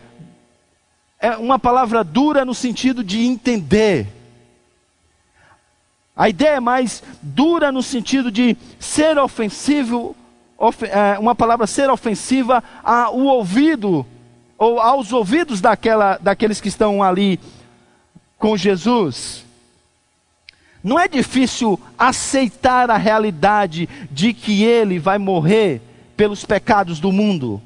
é 1.20 1.38
uma 1.38 1.58
palavra 1.58 2.04
dura 2.04 2.44
no 2.44 2.54
sentido 2.54 3.04
de 3.04 3.26
entender. 3.26 4.08
A 6.16 6.30
ideia 6.30 6.56
é 6.56 6.60
mais 6.60 7.04
dura 7.22 7.72
no 7.72 7.84
sentido 7.84 8.32
de 8.32 8.56
ser 8.80 9.18
ofensivo, 9.18 10.16
of, 10.58 10.86
é, 10.86 11.20
uma 11.20 11.36
palavra 11.36 11.68
ser 11.68 11.90
ofensiva 11.90 12.64
ao 12.84 13.20
ouvido, 13.20 14.06
ou 14.58 14.80
aos 14.80 15.12
ouvidos 15.12 15.60
daquela, 15.60 16.18
daqueles 16.22 16.62
que 16.62 16.70
estão 16.70 17.04
ali 17.04 17.38
com 18.38 18.56
Jesus. 18.56 19.44
Não 20.82 21.00
é 21.00 21.08
difícil 21.08 21.80
aceitar 21.98 22.90
a 22.90 22.98
realidade 22.98 23.90
de 24.10 24.34
que 24.34 24.64
ele 24.64 25.00
vai 25.00 25.18
morrer 25.18 25.82
pelos 26.16 26.46
pecados 26.46 27.00
do 27.00 27.12
mundo. 27.12 27.62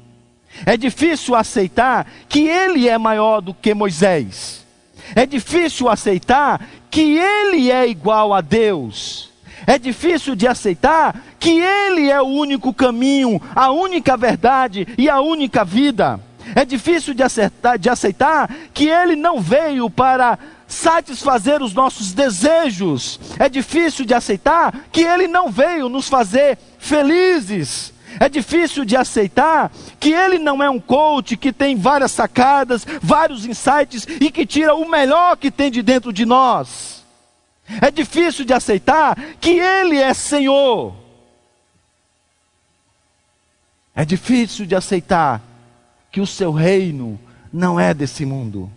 É 0.66 0.76
difícil 0.76 1.36
aceitar 1.36 2.10
que 2.28 2.48
ele 2.48 2.88
é 2.88 2.98
maior 2.98 3.40
do 3.40 3.54
que 3.54 3.74
Moisés. 3.74 4.66
É 5.14 5.26
difícil 5.26 5.88
aceitar 5.88 6.66
que 6.90 7.16
ele 7.16 7.70
é 7.70 7.86
igual 7.86 8.34
a 8.34 8.40
Deus. 8.40 9.30
É 9.66 9.78
difícil 9.78 10.34
de 10.34 10.46
aceitar 10.46 11.22
que 11.38 11.60
ele 11.60 12.10
é 12.10 12.20
o 12.20 12.26
único 12.26 12.72
caminho, 12.72 13.40
a 13.54 13.70
única 13.70 14.16
verdade 14.16 14.86
e 14.98 15.08
a 15.08 15.20
única 15.20 15.64
vida. 15.64 16.18
É 16.54 16.64
difícil 16.64 17.14
de, 17.14 17.22
acertar, 17.22 17.78
de 17.78 17.88
aceitar 17.88 18.52
que 18.74 18.88
ele 18.88 19.14
não 19.14 19.40
veio 19.40 19.88
para 19.88 20.38
satisfazer 20.66 21.62
os 21.62 21.74
nossos 21.74 22.12
desejos. 22.12 23.20
É 23.38 23.48
difícil 23.48 24.04
de 24.04 24.14
aceitar 24.14 24.74
que 24.90 25.02
ele 25.02 25.28
não 25.28 25.50
veio 25.50 25.88
nos 25.88 26.08
fazer 26.08 26.58
felizes. 26.78 27.92
É 28.18 28.28
difícil 28.28 28.84
de 28.84 28.96
aceitar 28.96 29.70
que 29.98 30.12
ele 30.12 30.38
não 30.38 30.62
é 30.62 30.68
um 30.68 30.80
coach 30.80 31.36
que 31.36 31.52
tem 31.52 31.76
várias 31.76 32.10
sacadas, 32.10 32.84
vários 33.00 33.46
insights 33.46 34.06
e 34.20 34.30
que 34.30 34.44
tira 34.44 34.74
o 34.74 34.88
melhor 34.88 35.36
que 35.36 35.50
tem 35.50 35.70
de 35.70 35.82
dentro 35.82 36.12
de 36.12 36.24
nós. 36.24 37.04
É 37.80 37.90
difícil 37.90 38.44
de 38.44 38.52
aceitar 38.52 39.16
que 39.40 39.50
ele 39.50 39.96
é 39.96 40.12
Senhor. 40.12 40.94
É 43.94 44.04
difícil 44.04 44.66
de 44.66 44.74
aceitar 44.74 45.42
que 46.10 46.20
o 46.20 46.26
seu 46.26 46.52
reino 46.52 47.20
não 47.52 47.78
é 47.78 47.94
desse 47.94 48.24
mundo. 48.24 48.70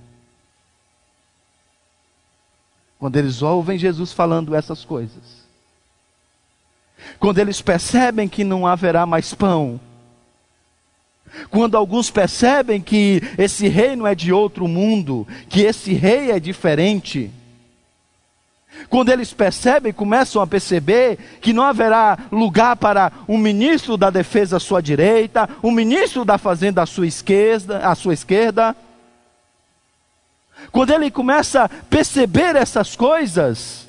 Quando 2.99 3.17
eles 3.17 3.41
ouvem 3.41 3.77
Jesus 3.77 4.13
falando 4.13 4.55
essas 4.55 4.85
coisas, 4.85 5.32
quando 7.19 7.39
eles 7.39 7.61
percebem 7.61 8.27
que 8.27 8.43
não 8.43 8.65
haverá 8.67 9.05
mais 9.05 9.33
pão, 9.33 9.79
quando 11.49 11.75
alguns 11.75 12.11
percebem 12.11 12.79
que 12.81 13.21
esse 13.37 13.67
reino 13.67 14.05
é 14.05 14.13
de 14.13 14.31
outro 14.31 14.67
mundo, 14.67 15.27
que 15.49 15.61
esse 15.61 15.93
rei 15.93 16.31
é 16.31 16.39
diferente, 16.39 17.31
quando 18.89 19.09
eles 19.09 19.33
percebem, 19.33 19.93
começam 19.93 20.41
a 20.41 20.47
perceber 20.47 21.17
que 21.41 21.53
não 21.53 21.63
haverá 21.63 22.17
lugar 22.31 22.75
para 22.75 23.11
um 23.27 23.37
ministro 23.37 23.97
da 23.97 24.09
defesa 24.09 24.57
à 24.57 24.59
sua 24.59 24.81
direita, 24.81 25.49
um 25.63 25.71
ministro 25.71 26.25
da 26.25 26.37
fazenda 26.37 26.81
à 26.81 26.85
sua 26.85 27.07
esquerda, 27.07 27.79
à 27.79 27.95
sua 27.95 28.13
esquerda. 28.13 28.75
Quando 30.71 30.91
ele 30.91 31.09
começa 31.11 31.63
a 31.63 31.69
perceber 31.69 32.55
essas 32.55 32.95
coisas, 32.95 33.82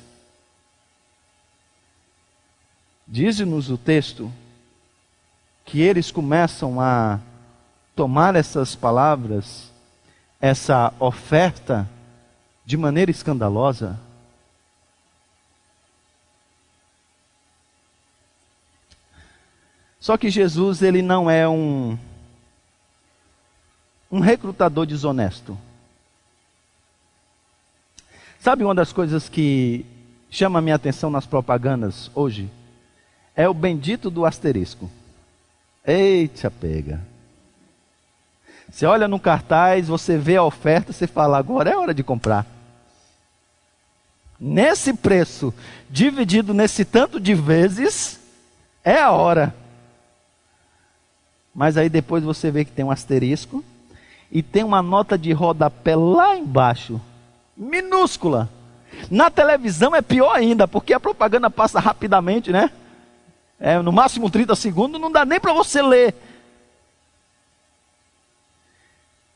Diz-nos 3.07 3.69
o 3.69 3.77
texto 3.77 4.31
que 5.63 5.79
eles 5.81 6.11
começam 6.11 6.81
a 6.81 7.19
tomar 7.95 8.35
essas 8.35 8.75
palavras, 8.75 9.71
essa 10.41 10.93
oferta, 10.99 11.87
de 12.65 12.75
maneira 12.75 13.11
escandalosa. 13.11 13.99
Só 19.99 20.17
que 20.17 20.29
Jesus, 20.29 20.81
ele 20.81 21.01
não 21.01 21.29
é 21.29 21.47
um, 21.47 21.97
um 24.11 24.19
recrutador 24.19 24.85
desonesto. 24.85 25.57
Sabe 28.39 28.63
uma 28.63 28.75
das 28.75 28.91
coisas 28.91 29.29
que 29.29 29.85
chama 30.29 30.59
a 30.59 30.61
minha 30.61 30.75
atenção 30.75 31.09
nas 31.09 31.25
propagandas 31.25 32.11
hoje? 32.13 32.49
É 33.35 33.47
o 33.49 33.53
bendito 33.53 34.09
do 34.09 34.25
asterisco. 34.25 34.89
Eita, 35.85 36.49
pega. 36.49 37.01
Você 38.69 38.85
olha 38.85 39.07
no 39.07 39.19
cartaz, 39.19 39.87
você 39.87 40.17
vê 40.17 40.35
a 40.35 40.43
oferta, 40.43 40.91
você 40.91 41.05
fala, 41.05 41.37
agora 41.37 41.69
é 41.69 41.77
hora 41.77 41.93
de 41.93 42.03
comprar. 42.03 42.45
Nesse 44.39 44.93
preço, 44.93 45.53
dividido 45.89 46.53
nesse 46.53 46.83
tanto 46.83 47.19
de 47.19 47.33
vezes, 47.33 48.19
é 48.83 48.99
a 48.99 49.11
hora. 49.11 49.55
Mas 51.53 51.77
aí 51.77 51.87
depois 51.87 52.23
você 52.23 52.51
vê 52.51 52.65
que 52.65 52.71
tem 52.71 52.83
um 52.83 52.91
asterisco 52.91 53.63
e 54.29 54.43
tem 54.43 54.63
uma 54.63 54.81
nota 54.81 55.17
de 55.17 55.31
rodapé 55.31 55.95
lá 55.95 56.35
embaixo, 56.35 56.99
minúscula. 57.55 58.49
Na 59.09 59.29
televisão 59.29 59.95
é 59.95 60.01
pior 60.01 60.35
ainda, 60.35 60.67
porque 60.67 60.93
a 60.93 60.99
propaganda 60.99 61.49
passa 61.49 61.79
rapidamente, 61.79 62.51
né? 62.51 62.71
É, 63.65 63.81
no 63.81 63.91
máximo 63.91 64.29
30 64.29 64.55
segundos, 64.55 65.01
não 65.01 65.11
dá 65.11 65.25
nem 65.25 65.39
para 65.39 65.51
você 65.51 65.81
ler. 65.81 66.13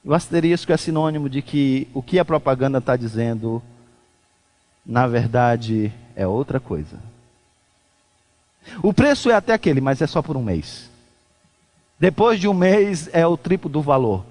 O 0.06 0.14
asterisco 0.14 0.72
é 0.72 0.78
sinônimo 0.78 1.28
de 1.28 1.42
que 1.42 1.88
o 1.96 2.04
que 2.04 2.20
a 2.20 2.24
propaganda 2.24 2.78
está 2.78 2.96
dizendo, 2.96 3.60
na 4.86 5.08
verdade, 5.08 5.92
é 6.16 6.28
outra 6.28 6.60
coisa. 6.60 7.00
O 8.84 8.94
preço 8.94 9.32
é 9.32 9.34
até 9.34 9.52
aquele, 9.52 9.82
mas 9.82 10.00
é 10.00 10.06
só 10.06 10.22
por 10.22 10.38
um 10.38 10.44
mês. 10.44 10.92
Depois 12.00 12.40
de 12.40 12.48
um 12.48 12.54
mês 12.54 13.10
é 13.12 13.26
o 13.26 13.36
triplo 13.36 13.68
do 13.68 13.82
valor. 13.82 14.24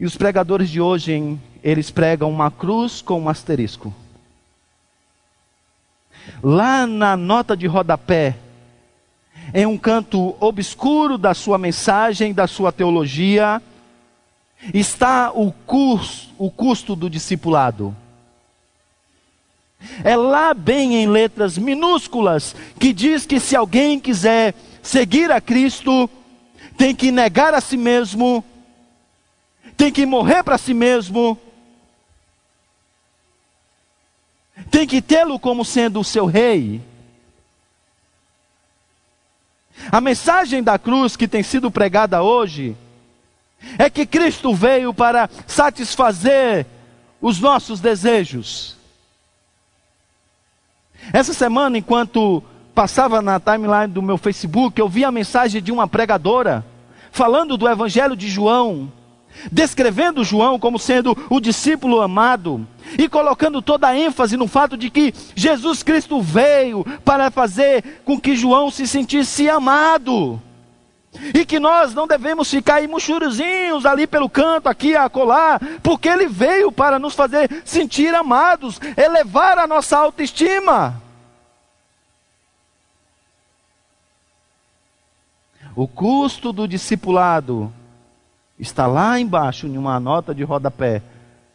E 0.00 0.06
os 0.06 0.16
pregadores 0.16 0.70
de 0.70 0.80
hoje, 0.80 1.38
eles 1.62 1.90
pregam 1.90 2.30
uma 2.30 2.50
cruz 2.50 3.02
com 3.02 3.20
um 3.20 3.28
asterisco. 3.28 3.92
Lá 6.42 6.86
na 6.86 7.16
nota 7.16 7.56
de 7.56 7.66
rodapé, 7.66 8.36
em 9.54 9.66
um 9.66 9.78
canto 9.78 10.36
obscuro 10.40 11.16
da 11.16 11.34
sua 11.34 11.58
mensagem, 11.58 12.32
da 12.32 12.46
sua 12.46 12.70
teologia, 12.70 13.62
está 14.74 15.30
o, 15.32 15.52
curso, 15.52 16.28
o 16.38 16.50
custo 16.50 16.94
do 16.94 17.08
discipulado. 17.08 17.94
É 20.02 20.16
lá 20.16 20.52
bem 20.52 20.96
em 20.96 21.06
letras 21.06 21.56
minúsculas 21.56 22.54
que 22.78 22.92
diz 22.92 23.24
que 23.24 23.38
se 23.38 23.54
alguém 23.54 24.00
quiser 24.00 24.54
seguir 24.82 25.30
a 25.30 25.40
Cristo, 25.40 26.10
tem 26.76 26.94
que 26.94 27.12
negar 27.12 27.54
a 27.54 27.60
si 27.60 27.76
mesmo, 27.76 28.44
tem 29.76 29.92
que 29.92 30.04
morrer 30.04 30.42
para 30.42 30.58
si 30.58 30.74
mesmo, 30.74 31.38
tem 34.70 34.86
que 34.86 35.00
tê-lo 35.00 35.38
como 35.38 35.64
sendo 35.64 36.00
o 36.00 36.04
seu 36.04 36.26
rei. 36.26 36.80
A 39.90 40.00
mensagem 40.00 40.62
da 40.62 40.78
cruz 40.78 41.16
que 41.16 41.28
tem 41.28 41.42
sido 41.42 41.70
pregada 41.70 42.22
hoje 42.22 42.76
é 43.78 43.88
que 43.88 44.06
Cristo 44.06 44.54
veio 44.54 44.92
para 44.92 45.28
satisfazer 45.46 46.66
os 47.20 47.40
nossos 47.40 47.80
desejos. 47.80 48.76
Essa 51.12 51.32
semana, 51.32 51.78
enquanto 51.78 52.42
passava 52.74 53.22
na 53.22 53.40
timeline 53.40 53.88
do 53.88 54.02
meu 54.02 54.18
Facebook, 54.18 54.80
eu 54.80 54.88
vi 54.88 55.04
a 55.04 55.10
mensagem 55.10 55.62
de 55.62 55.72
uma 55.72 55.88
pregadora 55.88 56.64
falando 57.10 57.56
do 57.56 57.68
Evangelho 57.68 58.16
de 58.16 58.28
João, 58.28 58.92
descrevendo 59.50 60.24
João 60.24 60.58
como 60.58 60.78
sendo 60.78 61.16
o 61.30 61.40
discípulo 61.40 62.00
amado 62.00 62.66
e 62.98 63.08
colocando 63.08 63.60
toda 63.60 63.88
a 63.88 63.96
ênfase 63.96 64.36
no 64.36 64.46
fato 64.46 64.76
de 64.76 64.90
que 64.90 65.14
Jesus 65.34 65.82
Cristo 65.82 66.20
veio 66.20 66.84
para 67.04 67.30
fazer 67.30 68.00
com 68.04 68.20
que 68.20 68.36
João 68.36 68.70
se 68.70 68.86
sentisse 68.86 69.48
amado. 69.48 70.40
E 71.34 71.44
que 71.44 71.58
nós 71.58 71.94
não 71.94 72.06
devemos 72.06 72.50
ficar 72.50 72.76
aí 72.76 72.86
muxuruzinhos 72.86 73.86
ali 73.86 74.06
pelo 74.06 74.28
canto, 74.28 74.68
aqui 74.68 74.94
a 74.94 75.08
colar, 75.08 75.58
porque 75.82 76.08
ele 76.08 76.28
veio 76.28 76.70
para 76.70 76.98
nos 76.98 77.14
fazer 77.14 77.62
sentir 77.64 78.14
amados, 78.14 78.78
elevar 78.96 79.58
a 79.58 79.66
nossa 79.66 79.96
autoestima. 79.96 81.02
O 85.74 85.86
custo 85.86 86.52
do 86.52 86.68
discipulado 86.68 87.72
está 88.58 88.86
lá 88.86 89.18
embaixo 89.20 89.66
em 89.66 89.78
uma 89.78 89.98
nota 90.00 90.34
de 90.34 90.42
rodapé 90.42 91.02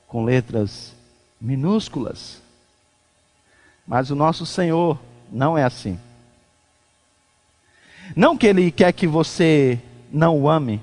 com 0.08 0.24
letras 0.24 0.94
minúsculas. 1.40 2.42
Mas 3.86 4.10
o 4.10 4.16
nosso 4.16 4.46
Senhor 4.46 4.98
não 5.32 5.58
é 5.58 5.64
assim. 5.64 6.00
Não 8.16 8.38
que 8.38 8.48
Ele 8.48 8.72
quer 8.72 8.94
que 8.94 9.08
você 9.08 9.80
não 10.12 10.40
o 10.40 10.50
ame, 10.50 10.82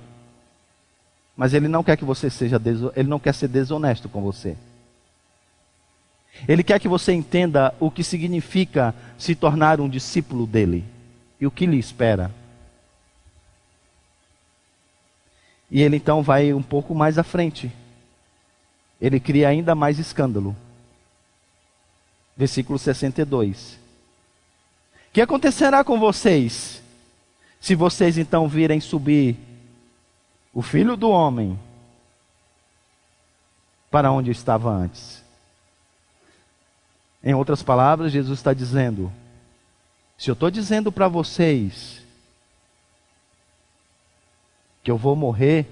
mas 1.37 1.55
Ele 1.55 1.69
não 1.69 1.83
quer 1.83 1.97
que 1.97 2.05
você 2.05 2.29
seja 2.29 2.61
Ele 2.97 3.09
não 3.09 3.19
quer 3.19 3.35
ser 3.35 3.49
desonesto 3.49 4.09
com 4.09 4.21
você. 4.21 4.57
Ele 6.47 6.63
quer 6.63 6.79
que 6.79 6.89
você 6.89 7.13
entenda 7.13 7.75
o 7.81 7.91
que 7.91 8.05
significa 8.05 8.95
se 9.19 9.35
tornar 9.35 9.81
um 9.81 9.89
discípulo 9.89 10.47
dele 10.47 10.85
e 11.41 11.47
o 11.47 11.51
que 11.51 11.67
lhe 11.67 11.79
espera. 11.79 12.31
E 15.71 15.81
ele 15.81 15.97
então 15.97 16.23
vai 16.23 16.53
um 16.53 16.63
pouco 16.63 16.95
mais 16.95 17.19
à 17.19 17.23
frente. 17.23 17.71
Ele 19.01 19.21
cria 19.21 19.49
ainda 19.49 19.75
mais 19.75 19.99
escândalo. 19.99 20.57
Versículo 22.37 22.79
62. 22.79 23.79
Que 25.13 25.21
acontecerá 25.21 25.85
com 25.85 25.99
vocês 25.99 26.83
se 27.61 27.75
vocês 27.75 28.17
então 28.19 28.49
virem 28.49 28.81
subir 28.81 29.37
o 30.53 30.63
filho 30.63 30.97
do 30.97 31.11
homem 31.11 31.59
para 33.91 34.11
onde 34.11 34.31
estava 34.31 34.71
antes? 34.71 35.23
Em 37.23 37.35
outras 37.35 37.63
palavras, 37.63 38.13
Jesus 38.13 38.39
está 38.39 38.55
dizendo: 38.55 39.13
se 40.17 40.31
eu 40.31 40.33
estou 40.35 40.51
dizendo 40.51 40.91
para 40.91 41.09
vocês 41.09 42.00
que 44.83 44.91
eu 44.91 44.97
vou 44.97 45.15
morrer, 45.15 45.67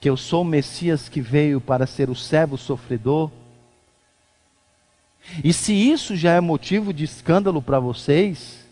que 0.00 0.08
eu 0.08 0.16
sou 0.16 0.42
o 0.42 0.44
Messias 0.44 1.08
que 1.08 1.20
veio 1.20 1.60
para 1.60 1.86
ser 1.86 2.10
o 2.10 2.14
servo 2.14 2.56
sofredor, 2.56 3.30
e 5.42 5.52
se 5.52 5.72
isso 5.72 6.14
já 6.14 6.32
é 6.32 6.40
motivo 6.40 6.92
de 6.92 7.04
escândalo 7.04 7.62
para 7.62 7.80
vocês, 7.80 8.64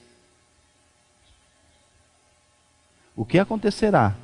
o 3.16 3.24
que 3.24 3.38
acontecerá 3.38 4.14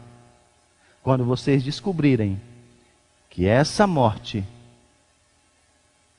quando 1.03 1.24
vocês 1.24 1.62
descobrirem 1.62 2.40
que 3.31 3.46
essa 3.46 3.87
morte 3.87 4.44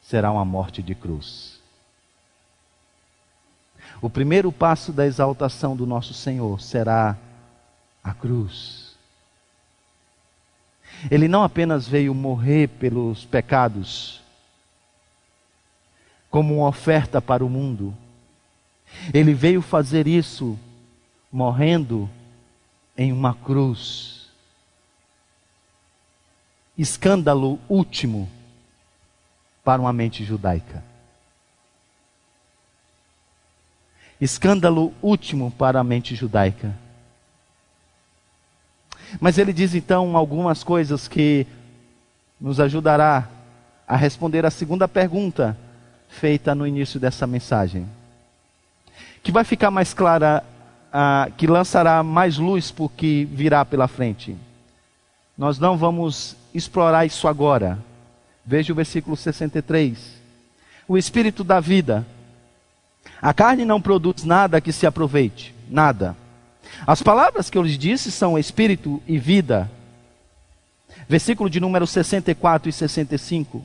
será 0.01 0.31
uma 0.31 0.45
morte 0.45 0.81
de 0.81 0.95
cruz? 0.95 1.59
O 4.01 4.09
primeiro 4.09 4.51
passo 4.51 4.91
da 4.91 5.05
exaltação 5.05 5.75
do 5.75 5.85
nosso 5.85 6.13
Senhor 6.13 6.59
será 6.61 7.17
a 8.09 8.13
cruz. 8.13 8.95
Ele 11.09 11.27
não 11.27 11.43
apenas 11.43 11.87
veio 11.87 12.13
morrer 12.13 12.67
pelos 12.67 13.23
pecados, 13.25 14.21
como 16.29 16.57
uma 16.57 16.67
oferta 16.67 17.21
para 17.21 17.43
o 17.43 17.49
mundo, 17.49 17.95
ele 19.13 19.33
veio 19.33 19.61
fazer 19.61 20.07
isso 20.07 20.59
morrendo 21.31 22.09
em 22.97 23.11
uma 23.11 23.33
cruz. 23.33 24.29
Escândalo 26.77 27.59
último 27.67 28.29
para 29.63 29.81
uma 29.81 29.93
mente 29.93 30.23
judaica. 30.23 30.83
Escândalo 34.19 34.93
último 35.01 35.51
para 35.51 35.79
a 35.79 35.83
mente 35.83 36.15
judaica. 36.15 36.75
Mas 39.19 39.37
ele 39.37 39.53
diz 39.53 39.73
então 39.73 40.15
algumas 40.15 40.63
coisas 40.63 41.07
que 41.07 41.47
nos 42.39 42.59
ajudará 42.59 43.27
a 43.87 43.95
responder 43.95 44.45
a 44.45 44.51
segunda 44.51 44.87
pergunta 44.87 45.57
feita 46.07 46.53
no 46.53 46.67
início 46.67 46.99
dessa 46.99 47.25
mensagem. 47.25 47.87
Que 49.23 49.31
vai 49.31 49.43
ficar 49.43 49.71
mais 49.71 49.93
clara, 49.93 50.43
uh, 50.93 51.31
que 51.33 51.47
lançará 51.47 52.03
mais 52.03 52.37
luz 52.37 52.71
por 52.71 52.91
que 52.91 53.25
virá 53.25 53.63
pela 53.65 53.87
frente. 53.87 54.35
Nós 55.37 55.57
não 55.57 55.77
vamos 55.77 56.35
explorar 56.53 57.05
isso 57.05 57.27
agora. 57.27 57.79
Veja 58.45 58.73
o 58.73 58.75
versículo 58.75 59.15
63. 59.15 60.19
O 60.87 60.97
espírito 60.97 61.43
da 61.43 61.59
vida. 61.59 62.05
A 63.21 63.33
carne 63.33 63.65
não 63.65 63.81
produz 63.81 64.23
nada 64.23 64.61
que 64.61 64.71
se 64.71 64.85
aproveite, 64.85 65.53
nada. 65.69 66.15
As 66.85 67.01
palavras 67.01 67.49
que 67.49 67.57
eu 67.57 67.63
lhes 67.63 67.77
disse 67.77 68.11
são 68.11 68.37
espírito 68.37 69.01
e 69.07 69.17
vida. 69.17 69.69
Versículo 71.07 71.49
de 71.49 71.59
número 71.59 71.87
64 71.87 72.69
e 72.69 72.73
65. 72.73 73.63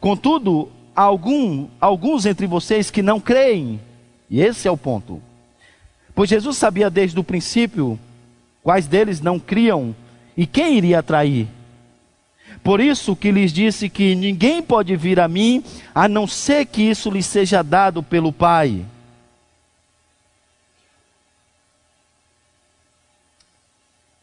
Contudo, 0.00 0.70
algum, 0.94 1.68
alguns 1.80 2.26
entre 2.26 2.46
vocês 2.46 2.90
que 2.90 3.02
não 3.02 3.20
creem, 3.20 3.80
e 4.28 4.40
esse 4.40 4.68
é 4.68 4.70
o 4.70 4.76
ponto. 4.76 5.22
Pois 6.14 6.30
Jesus 6.30 6.56
sabia 6.56 6.90
desde 6.90 7.18
o 7.18 7.24
princípio 7.24 7.98
quais 8.62 8.86
deles 8.86 9.20
não 9.20 9.38
criam 9.38 9.94
e 10.36 10.46
quem 10.46 10.76
iria 10.76 11.00
atrair. 11.00 11.48
Por 12.62 12.80
isso 12.80 13.14
que 13.14 13.30
lhes 13.30 13.52
disse 13.52 13.88
que 13.88 14.14
ninguém 14.14 14.62
pode 14.62 14.96
vir 14.96 15.20
a 15.20 15.28
mim 15.28 15.62
a 15.94 16.08
não 16.08 16.26
ser 16.26 16.64
que 16.66 16.82
isso 16.82 17.10
lhe 17.10 17.22
seja 17.22 17.62
dado 17.62 18.02
pelo 18.02 18.32
Pai. 18.32 18.84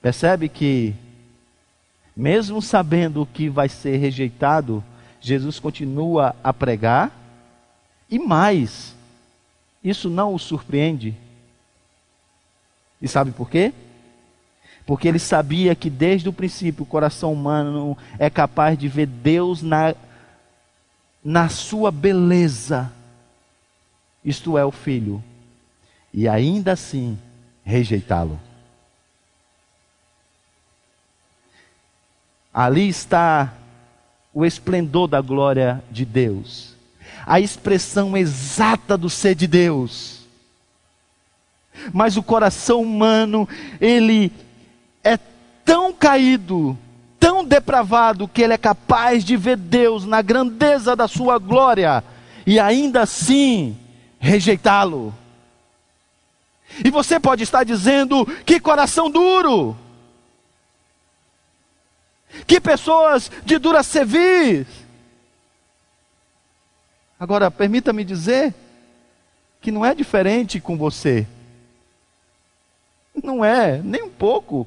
Percebe 0.01 0.49
que, 0.49 0.95
mesmo 2.15 2.61
sabendo 2.61 3.27
que 3.31 3.49
vai 3.49 3.69
ser 3.69 3.97
rejeitado, 3.97 4.83
Jesus 5.19 5.59
continua 5.59 6.35
a 6.43 6.51
pregar, 6.51 7.11
e 8.09 8.17
mais, 8.17 8.95
isso 9.83 10.09
não 10.09 10.33
o 10.33 10.39
surpreende. 10.39 11.15
E 13.01 13.07
sabe 13.07 13.31
por 13.31 13.49
quê? 13.49 13.71
Porque 14.85 15.07
ele 15.07 15.19
sabia 15.19 15.75
que 15.75 15.89
desde 15.89 16.27
o 16.27 16.33
princípio 16.33 16.83
o 16.83 16.87
coração 16.87 17.31
humano 17.31 17.95
é 18.17 18.29
capaz 18.29 18.77
de 18.77 18.87
ver 18.87 19.05
Deus 19.05 19.61
na, 19.61 19.95
na 21.23 21.47
sua 21.47 21.91
beleza, 21.91 22.91
isto 24.25 24.57
é, 24.57 24.65
o 24.65 24.71
Filho, 24.71 25.23
e 26.11 26.27
ainda 26.27 26.73
assim 26.73 27.17
rejeitá-lo. 27.63 28.39
Ali 32.53 32.89
está 32.89 33.53
o 34.33 34.45
esplendor 34.45 35.07
da 35.07 35.21
glória 35.21 35.83
de 35.91 36.05
Deus, 36.05 36.75
a 37.25 37.39
expressão 37.39 38.15
exata 38.15 38.97
do 38.97 39.09
ser 39.09 39.35
de 39.35 39.47
Deus. 39.47 40.21
Mas 41.93 42.17
o 42.17 42.23
coração 42.23 42.81
humano, 42.81 43.47
ele 43.79 44.31
é 45.03 45.17
tão 45.63 45.93
caído, 45.93 46.77
tão 47.19 47.43
depravado, 47.43 48.27
que 48.27 48.41
ele 48.41 48.53
é 48.53 48.57
capaz 48.57 49.23
de 49.23 49.37
ver 49.37 49.57
Deus 49.57 50.05
na 50.05 50.21
grandeza 50.21 50.95
da 50.95 51.07
sua 51.07 51.37
glória 51.37 52.03
e 52.45 52.59
ainda 52.59 53.01
assim 53.01 53.77
rejeitá-lo. 54.19 55.13
E 56.83 56.89
você 56.89 57.19
pode 57.19 57.43
estar 57.43 57.63
dizendo: 57.63 58.25
que 58.45 58.59
coração 58.59 59.09
duro! 59.09 59.75
Que 62.47 62.59
pessoas 62.59 63.31
de 63.43 63.57
dura 63.57 63.83
servir! 63.83 64.65
Agora, 67.19 67.51
permita-me 67.51 68.03
dizer 68.03 68.53
que 69.61 69.71
não 69.71 69.85
é 69.85 69.93
diferente 69.93 70.59
com 70.59 70.75
você. 70.75 71.27
Não 73.23 73.45
é, 73.45 73.79
nem 73.81 74.01
um 74.03 74.09
pouco. 74.09 74.65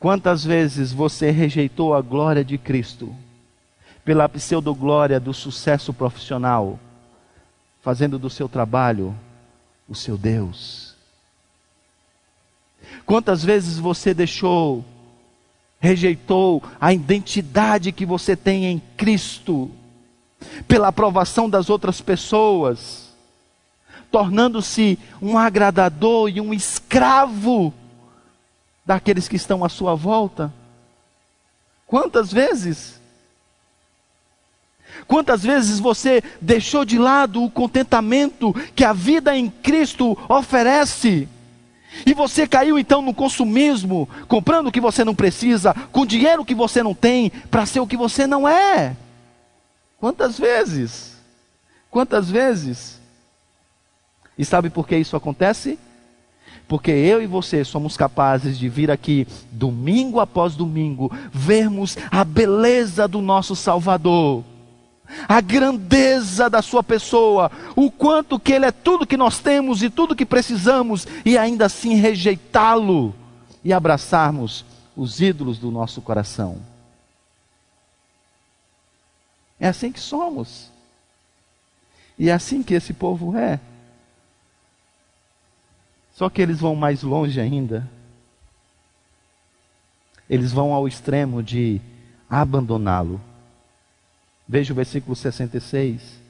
Quantas 0.00 0.44
vezes 0.44 0.92
você 0.92 1.30
rejeitou 1.30 1.94
a 1.94 2.00
glória 2.00 2.44
de 2.44 2.58
Cristo 2.58 3.14
pela 4.04 4.28
pseudo-glória 4.28 5.20
do 5.20 5.32
sucesso 5.32 5.94
profissional, 5.94 6.80
fazendo 7.80 8.18
do 8.18 8.28
seu 8.28 8.48
trabalho 8.48 9.14
o 9.88 9.94
seu 9.94 10.18
Deus? 10.18 10.96
Quantas 13.06 13.44
vezes 13.44 13.78
você 13.78 14.12
deixou, 14.12 14.84
rejeitou 15.82 16.62
a 16.80 16.92
identidade 16.92 17.90
que 17.90 18.06
você 18.06 18.36
tem 18.36 18.66
em 18.66 18.80
Cristo, 18.96 19.68
pela 20.68 20.88
aprovação 20.88 21.50
das 21.50 21.68
outras 21.68 22.00
pessoas, 22.00 23.10
tornando-se 24.08 24.96
um 25.20 25.36
agradador 25.36 26.28
e 26.28 26.40
um 26.40 26.54
escravo 26.54 27.74
daqueles 28.86 29.26
que 29.26 29.34
estão 29.34 29.64
à 29.64 29.68
sua 29.68 29.96
volta? 29.96 30.54
Quantas 31.84 32.32
vezes? 32.32 33.00
Quantas 35.08 35.42
vezes 35.42 35.80
você 35.80 36.22
deixou 36.40 36.84
de 36.84 36.96
lado 36.96 37.42
o 37.42 37.50
contentamento 37.50 38.54
que 38.76 38.84
a 38.84 38.92
vida 38.92 39.36
em 39.36 39.50
Cristo 39.50 40.16
oferece? 40.28 41.28
E 42.06 42.14
você 42.14 42.46
caiu 42.46 42.78
então 42.78 43.02
no 43.02 43.14
consumismo, 43.14 44.08
comprando 44.26 44.68
o 44.68 44.72
que 44.72 44.80
você 44.80 45.04
não 45.04 45.14
precisa, 45.14 45.74
com 45.92 46.06
dinheiro 46.06 46.44
que 46.44 46.54
você 46.54 46.82
não 46.82 46.94
tem, 46.94 47.30
para 47.50 47.66
ser 47.66 47.80
o 47.80 47.86
que 47.86 47.96
você 47.96 48.26
não 48.26 48.48
é. 48.48 48.96
Quantas 49.98 50.38
vezes? 50.38 51.16
Quantas 51.90 52.30
vezes? 52.30 53.00
E 54.36 54.44
sabe 54.44 54.70
por 54.70 54.88
que 54.88 54.96
isso 54.96 55.16
acontece? 55.16 55.78
Porque 56.66 56.90
eu 56.90 57.22
e 57.22 57.26
você 57.26 57.64
somos 57.64 57.96
capazes 57.96 58.58
de 58.58 58.68
vir 58.68 58.90
aqui, 58.90 59.26
domingo 59.50 60.20
após 60.20 60.54
domingo, 60.54 61.12
vermos 61.30 61.96
a 62.10 62.24
beleza 62.24 63.06
do 63.06 63.20
nosso 63.20 63.54
Salvador, 63.54 64.42
a 65.28 65.40
grandeza 65.40 66.48
da 66.48 66.62
Sua 66.62 66.82
pessoa, 66.82 67.50
o 67.76 67.90
quanto 67.90 68.38
que 68.38 68.52
Ele 68.52 68.66
é 68.66 68.72
tudo 68.72 69.06
que 69.06 69.16
nós 69.16 69.38
temos 69.38 69.82
e 69.82 69.90
tudo 69.90 70.16
que 70.16 70.26
precisamos, 70.26 71.06
e 71.24 71.36
ainda 71.36 71.66
assim 71.66 71.94
rejeitá-lo 71.94 73.14
e 73.64 73.72
abraçarmos 73.72 74.64
os 74.96 75.20
ídolos 75.20 75.58
do 75.58 75.70
nosso 75.70 76.00
coração. 76.00 76.58
É 79.58 79.68
assim 79.68 79.92
que 79.92 80.00
somos. 80.00 80.70
E 82.18 82.28
é 82.28 82.32
assim 82.32 82.62
que 82.62 82.74
esse 82.74 82.92
povo 82.92 83.36
é. 83.36 83.60
Só 86.14 86.28
que 86.28 86.42
eles 86.42 86.60
vão 86.60 86.74
mais 86.74 87.02
longe 87.02 87.40
ainda. 87.40 87.88
Eles 90.28 90.52
vão 90.52 90.72
ao 90.72 90.86
extremo 90.86 91.42
de 91.42 91.80
abandoná-lo. 92.28 93.20
Veja 94.48 94.72
o 94.72 94.76
versículo 94.76 95.14
66. 95.14 96.20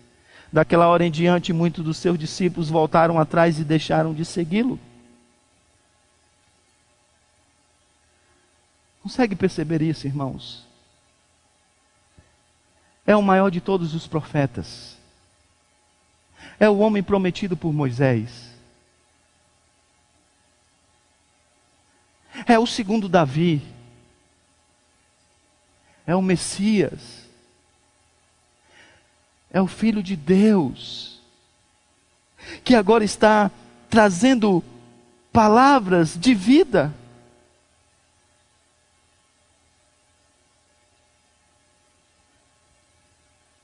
Daquela 0.52 0.86
hora 0.86 1.04
em 1.04 1.10
diante, 1.10 1.52
muitos 1.52 1.82
dos 1.82 1.96
seus 1.96 2.18
discípulos 2.18 2.68
voltaram 2.68 3.18
atrás 3.18 3.58
e 3.58 3.64
deixaram 3.64 4.12
de 4.12 4.24
segui-lo. 4.24 4.78
Consegue 9.02 9.34
perceber 9.34 9.82
isso, 9.82 10.06
irmãos? 10.06 10.64
É 13.04 13.16
o 13.16 13.22
maior 13.22 13.50
de 13.50 13.60
todos 13.60 13.94
os 13.94 14.06
profetas. 14.06 14.96
É 16.60 16.68
o 16.68 16.78
homem 16.78 17.02
prometido 17.02 17.56
por 17.56 17.72
Moisés. 17.72 18.52
É 22.46 22.58
o 22.58 22.66
segundo 22.66 23.08
Davi. 23.08 23.62
É 26.06 26.14
o 26.14 26.22
Messias. 26.22 27.21
É 29.52 29.60
o 29.60 29.66
Filho 29.66 30.02
de 30.02 30.16
Deus. 30.16 31.20
Que 32.64 32.74
agora 32.74 33.04
está 33.04 33.50
trazendo 33.90 34.64
palavras 35.32 36.16
de 36.18 36.34
vida. 36.34 36.92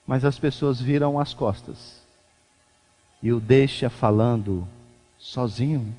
Mas 0.07 0.25
as 0.25 0.39
pessoas 0.39 0.81
viram 0.81 1.19
as 1.19 1.35
costas 1.35 1.99
e 3.23 3.33
o 3.33 3.41
deixa 3.41 3.91
falando 3.91 4.67
sozinho. 5.19 5.95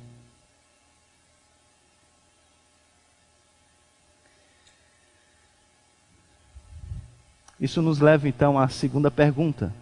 Isso 7.60 7.82
nos 7.82 8.00
leva 8.00 8.28
então 8.28 8.58
à 8.58 8.68
segunda 8.68 9.10
pergunta. 9.10 9.72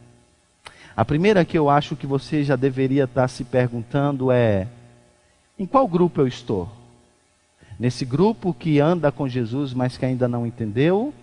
A 0.97 1.05
primeira 1.05 1.45
que 1.45 1.57
eu 1.57 1.70
acho 1.70 1.95
que 1.95 2.07
você 2.07 2.43
já 2.43 2.57
deveria 2.57 3.05
estar 3.05 3.29
se 3.29 3.45
perguntando 3.45 4.33
é: 4.33 4.66
em 5.57 5.64
qual 5.64 5.87
grupo 5.87 6.20
eu 6.20 6.26
estou? 6.26 6.68
Nesse 7.79 8.05
grupo 8.05 8.53
que 8.53 8.81
anda 8.81 9.12
com 9.12 9.29
Jesus, 9.29 9.72
mas 9.72 9.97
que 9.97 10.05
ainda 10.05 10.26
não 10.26 10.45
entendeu? 10.45 11.14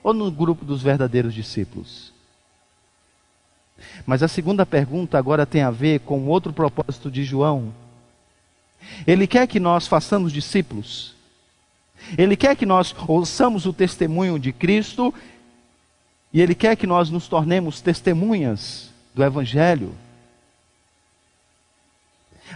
Ou 0.00 0.14
no 0.14 0.30
grupo 0.30 0.64
dos 0.64 0.80
verdadeiros 0.80 1.34
discípulos? 1.34 2.12
Mas 4.06 4.22
a 4.22 4.28
segunda 4.28 4.64
pergunta 4.64 5.18
agora 5.18 5.44
tem 5.44 5.62
a 5.62 5.70
ver 5.70 6.00
com 6.00 6.26
outro 6.26 6.52
propósito 6.52 7.10
de 7.10 7.24
João. 7.24 7.74
Ele 9.04 9.26
quer 9.26 9.48
que 9.48 9.58
nós 9.58 9.88
façamos 9.88 10.32
discípulos. 10.32 11.16
Ele 12.16 12.36
quer 12.36 12.54
que 12.54 12.64
nós 12.64 12.94
ouçamos 13.08 13.66
o 13.66 13.72
testemunho 13.72 14.38
de 14.38 14.52
Cristo 14.52 15.12
e 16.36 16.40
Ele 16.42 16.54
quer 16.54 16.76
que 16.76 16.86
nós 16.86 17.08
nos 17.08 17.28
tornemos 17.28 17.80
testemunhas 17.80 18.90
do 19.14 19.24
Evangelho. 19.24 19.94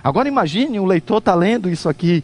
Agora 0.05 0.29
imagine 0.29 0.79
o 0.79 0.85
leitor 0.85 1.17
está 1.17 1.35
lendo 1.35 1.67
isso 1.67 1.89
aqui. 1.89 2.23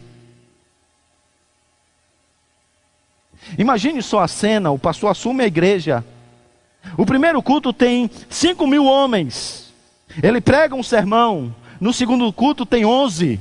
Imagine 3.57 4.03
só 4.03 4.19
a 4.19 4.27
cena: 4.27 4.69
o 4.69 4.77
pastor 4.77 5.09
assume 5.09 5.43
a 5.43 5.47
igreja. 5.47 6.05
O 6.95 7.07
primeiro 7.07 7.41
culto 7.41 7.73
tem 7.73 8.07
cinco 8.29 8.67
mil 8.67 8.85
homens. 8.85 9.73
Ele 10.21 10.39
prega 10.39 10.75
um 10.75 10.83
sermão. 10.83 11.55
No 11.81 11.91
segundo 11.91 12.31
culto 12.31 12.67
tem 12.67 12.85
onze. 12.85 13.39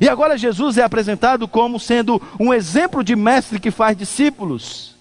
E 0.00 0.08
agora 0.08 0.36
Jesus 0.36 0.76
é 0.76 0.82
apresentado 0.82 1.48
como 1.48 1.80
sendo 1.80 2.20
um 2.38 2.52
exemplo 2.52 3.02
de 3.02 3.16
mestre 3.16 3.58
que 3.58 3.70
faz 3.70 3.96
discípulos. 3.96 4.94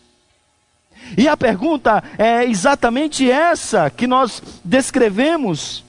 E 1.18 1.28
a 1.28 1.38
pergunta 1.38 2.04
é 2.18 2.46
exatamente 2.46 3.30
essa 3.30 3.90
que 3.90 4.08
nós 4.08 4.42
descrevemos. 4.64 5.84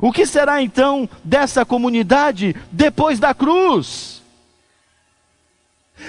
O 0.00 0.12
que 0.12 0.26
será 0.26 0.62
então 0.62 1.08
dessa 1.24 1.64
comunidade 1.64 2.54
depois 2.70 3.18
da 3.18 3.34
cruz? 3.34 4.22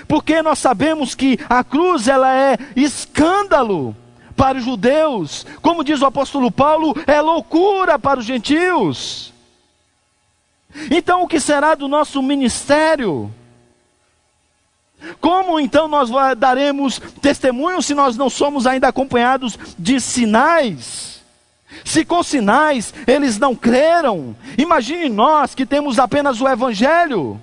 Porque 0.07 0.41
nós 0.41 0.59
sabemos 0.59 1.15
que 1.15 1.39
a 1.49 1.63
cruz 1.63 2.07
ela 2.07 2.33
é 2.35 2.57
escândalo 2.75 3.95
para 4.35 4.57
os 4.57 4.63
judeus, 4.63 5.45
como 5.61 5.83
diz 5.83 6.01
o 6.01 6.05
apóstolo 6.05 6.51
Paulo, 6.51 6.95
é 7.05 7.19
loucura 7.19 7.97
para 7.99 8.19
os 8.19 8.25
gentios. 8.25 9.33
Então, 10.91 11.23
o 11.23 11.27
que 11.27 11.39
será 11.39 11.75
do 11.75 11.87
nosso 11.87 12.21
ministério? 12.21 13.33
Como 15.19 15.59
então 15.59 15.87
nós 15.87 16.09
daremos 16.37 16.99
testemunho 17.21 17.81
se 17.81 17.93
nós 17.93 18.17
não 18.17 18.29
somos 18.29 18.67
ainda 18.67 18.87
acompanhados 18.87 19.57
de 19.77 19.99
sinais? 19.99 21.21
Se 21.85 22.03
com 22.03 22.21
sinais 22.23 22.93
eles 23.07 23.37
não 23.37 23.55
creram, 23.55 24.35
imagine 24.57 25.09
nós 25.09 25.55
que 25.55 25.65
temos 25.65 25.99
apenas 25.99 26.41
o 26.41 26.47
Evangelho. 26.47 27.39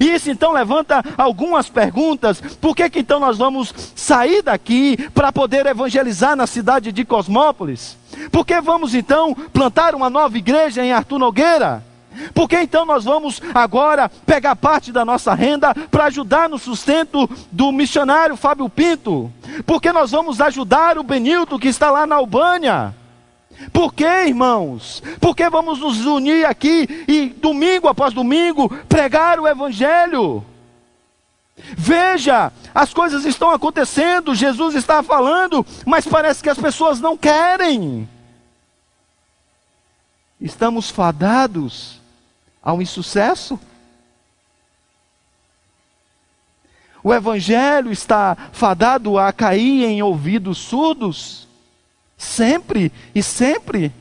E 0.00 0.12
isso 0.12 0.30
então 0.30 0.52
levanta 0.52 1.02
algumas 1.16 1.68
perguntas. 1.68 2.40
Por 2.40 2.74
que, 2.74 2.90
que 2.90 2.98
então 2.98 3.20
nós 3.20 3.38
vamos 3.38 3.72
sair 3.94 4.42
daqui 4.42 4.96
para 5.14 5.32
poder 5.32 5.66
evangelizar 5.66 6.34
na 6.34 6.46
cidade 6.46 6.90
de 6.90 7.04
Cosmópolis? 7.04 7.96
Por 8.32 8.44
que 8.44 8.60
vamos 8.60 8.94
então 8.94 9.34
plantar 9.34 9.94
uma 9.94 10.10
nova 10.10 10.36
igreja 10.36 10.84
em 10.84 10.92
Artur 10.92 11.18
Nogueira? 11.18 11.87
Por 12.34 12.48
que 12.48 12.60
então 12.60 12.84
nós 12.84 13.04
vamos 13.04 13.40
agora 13.54 14.08
pegar 14.26 14.56
parte 14.56 14.92
da 14.92 15.04
nossa 15.04 15.34
renda 15.34 15.74
para 15.90 16.06
ajudar 16.06 16.48
no 16.48 16.58
sustento 16.58 17.28
do 17.50 17.72
missionário 17.72 18.36
Fábio 18.36 18.68
Pinto? 18.68 19.32
Por 19.66 19.80
que 19.80 19.92
nós 19.92 20.10
vamos 20.10 20.40
ajudar 20.40 20.98
o 20.98 21.02
Benilton 21.02 21.58
que 21.58 21.68
está 21.68 21.90
lá 21.90 22.06
na 22.06 22.16
Albânia? 22.16 22.94
Por 23.72 23.92
que, 23.92 24.04
irmãos? 24.04 25.02
Porque 25.20 25.48
vamos 25.48 25.80
nos 25.80 26.04
unir 26.06 26.46
aqui 26.46 27.04
e 27.08 27.28
domingo 27.28 27.88
após 27.88 28.14
domingo 28.14 28.68
pregar 28.88 29.40
o 29.40 29.48
Evangelho. 29.48 30.44
Veja, 31.56 32.52
as 32.72 32.94
coisas 32.94 33.24
estão 33.24 33.50
acontecendo, 33.50 34.34
Jesus 34.34 34.76
está 34.76 35.02
falando, 35.02 35.66
mas 35.84 36.06
parece 36.06 36.42
que 36.42 36.48
as 36.48 36.58
pessoas 36.58 37.00
não 37.00 37.16
querem. 37.16 38.08
Estamos 40.40 40.88
fadados 40.88 42.00
ao 42.62 42.80
insucesso? 42.82 43.58
O 47.02 47.14
Evangelho 47.14 47.92
está 47.92 48.36
fadado 48.52 49.18
a 49.18 49.32
cair 49.32 49.84
em 49.84 50.02
ouvidos 50.02 50.58
surdos? 50.58 51.46
Sempre 52.16 52.92
e 53.14 53.22
sempre. 53.22 53.92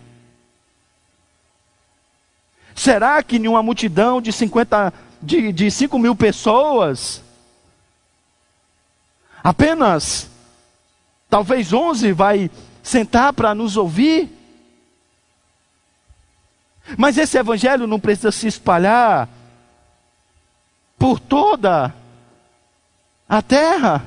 Será 2.75 3.21
que 3.23 3.37
em 3.37 3.47
uma 3.47 3.63
multidão 3.63 4.21
de 4.21 4.31
50, 4.31 4.93
de, 5.21 5.51
de 5.51 5.71
5 5.71 5.97
mil 5.97 6.15
pessoas, 6.15 7.23
apenas 9.43 10.29
talvez 11.29 11.73
11 11.73 12.11
vai 12.13 12.51
sentar 12.83 13.33
para 13.33 13.55
nos 13.55 13.77
ouvir? 13.77 14.36
Mas 16.95 17.17
esse 17.17 17.37
evangelho 17.37 17.87
não 17.87 17.99
precisa 17.99 18.31
se 18.31 18.47
espalhar 18.47 19.27
por 20.97 21.19
toda 21.19 21.93
a 23.27 23.41
terra. 23.41 24.05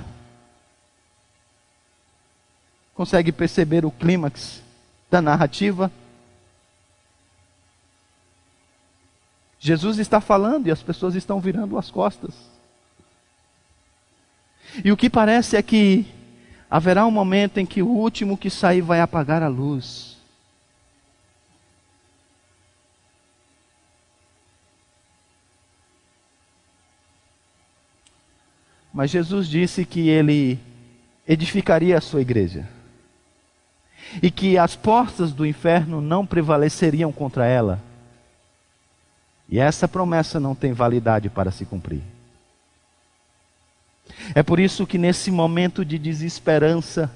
Consegue 2.95 3.33
perceber 3.33 3.85
o 3.85 3.91
clímax 3.91 4.63
da 5.11 5.21
narrativa? 5.21 5.91
Jesus 9.59 9.99
está 9.99 10.21
falando 10.21 10.69
e 10.69 10.71
as 10.71 10.83
pessoas 10.83 11.15
estão 11.15 11.39
virando 11.39 11.77
as 11.77 11.91
costas. 11.91 12.35
E 14.85 14.91
o 14.91 14.97
que 14.97 15.11
parece 15.11 15.57
é 15.57 15.63
que 15.63 16.07
haverá 16.71 17.05
um 17.05 17.11
momento 17.11 17.59
em 17.59 17.67
que 17.67 17.83
o 17.83 17.89
último 17.89 18.39
que 18.39 18.49
sair 18.49 18.81
vai 18.81 19.01
apagar 19.01 19.43
a 19.43 19.49
luz. 19.49 20.17
Mas 28.93 29.11
Jesus 29.11 29.49
disse 29.49 29.85
que 29.85 30.09
ele 30.09 30.59
edificaria 31.27 31.97
a 31.97 32.01
sua 32.01 32.21
igreja 32.21 32.69
e 34.23 34.31
que 34.31 34.59
as 34.59 34.75
portas 34.75 35.33
do 35.33 35.47
inferno 35.47 36.01
não 36.01 36.27
prevaleceriam 36.27 37.13
contra 37.13 37.47
ela. 37.47 37.81
E 39.49 39.59
essa 39.59 39.87
promessa 39.87 40.41
não 40.41 40.55
tem 40.55 40.73
validade 40.73 41.29
para 41.29 41.51
se 41.51 41.65
cumprir. 41.65 42.03
É 44.35 44.43
por 44.43 44.59
isso 44.59 44.87
que 44.87 44.99
nesse 44.99 45.31
momento 45.31 45.85
de 45.85 45.99
desesperança, 45.99 47.11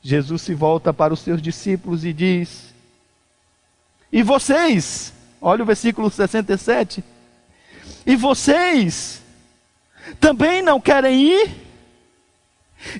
Jesus 0.00 0.42
se 0.42 0.54
volta 0.54 0.92
para 0.92 1.12
os 1.14 1.20
seus 1.20 1.42
discípulos 1.42 2.04
e 2.04 2.12
diz: 2.12 2.72
E 4.12 4.22
vocês? 4.22 5.12
Olha 5.40 5.62
o 5.62 5.66
versículo 5.66 6.10
67. 6.10 7.02
E 8.06 8.14
vocês 8.14 9.23
também 10.20 10.62
não 10.62 10.80
querem 10.80 11.20
ir? 11.20 11.64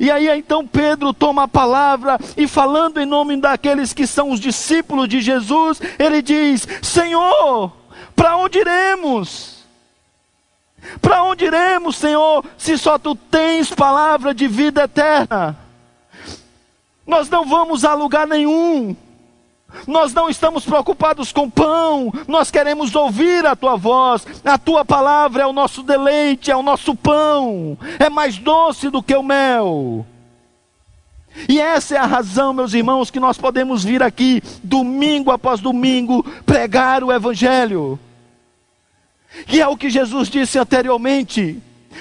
E 0.01 0.11
aí 0.11 0.29
então 0.29 0.67
Pedro 0.67 1.13
toma 1.13 1.45
a 1.45 1.49
palavra 1.49 2.19
e 2.37 2.49
falando 2.49 3.01
em 3.01 3.07
nome 3.07 3.37
daqueles 3.37 3.93
que 3.93 4.07
são 4.07 4.31
os 4.31 4.41
discípulos 4.41 5.09
de 5.09 5.21
Jesus, 5.21 5.81
ele 5.99 6.23
diz: 6.23 6.67
Senhor, 6.83 7.73
para 8.17 8.37
onde 8.37 8.59
iremos? 8.59 9.55
Para 11.01 11.23
onde 11.25 11.47
iremos, 11.47 11.97
Senhor, 11.97 12.45
se 12.59 12.77
só 12.77 12.99
tu 12.99 13.15
tens 13.15 13.71
palavra 13.71 14.35
de 14.35 14.47
vida 14.47 14.85
eterna? 14.85 15.57
Nós 17.07 17.29
não 17.29 17.47
vamos 17.47 17.85
a 17.85 17.95
lugar 17.95 18.27
nenhum. 18.27 18.97
Nós 19.87 20.13
não 20.15 20.29
estamos 20.29 20.65
preocupados 20.65 21.33
com 21.33 21.51
pão, 21.51 22.13
nós 22.27 22.51
queremos 22.51 22.95
ouvir 22.95 23.45
a 23.47 23.57
tua 23.57 23.77
voz, 23.77 24.27
a 24.45 24.59
tua 24.59 24.85
palavra 24.85 25.43
é 25.43 25.47
o 25.47 25.53
nosso 25.53 25.83
deleite, 25.83 26.51
é 26.51 26.57
o 26.57 26.63
nosso 26.63 26.95
pão, 26.95 27.77
é 27.99 28.09
mais 28.09 28.39
doce 28.39 28.91
do 28.91 29.03
que 29.03 29.15
o 29.15 29.23
mel. 29.23 30.07
E 31.49 31.61
essa 31.61 31.97
é 31.97 31.99
a 31.99 32.07
razão, 32.07 32.53
meus 32.53 32.75
irmãos, 32.75 33.11
que 33.11 33.19
nós 33.19 33.37
podemos 33.37 33.83
vir 33.83 34.03
aqui, 34.03 34.43
domingo 34.63 35.31
após 35.31 35.61
domingo, 35.61 36.23
pregar 36.47 37.03
o 37.03 37.13
Evangelho. 37.13 37.99
Que 39.47 39.61
é 39.61 39.67
o 39.67 39.77
que 39.77 39.91
Jesus 39.91 40.29
disse 40.29 40.59
anteriormente. 40.59 41.61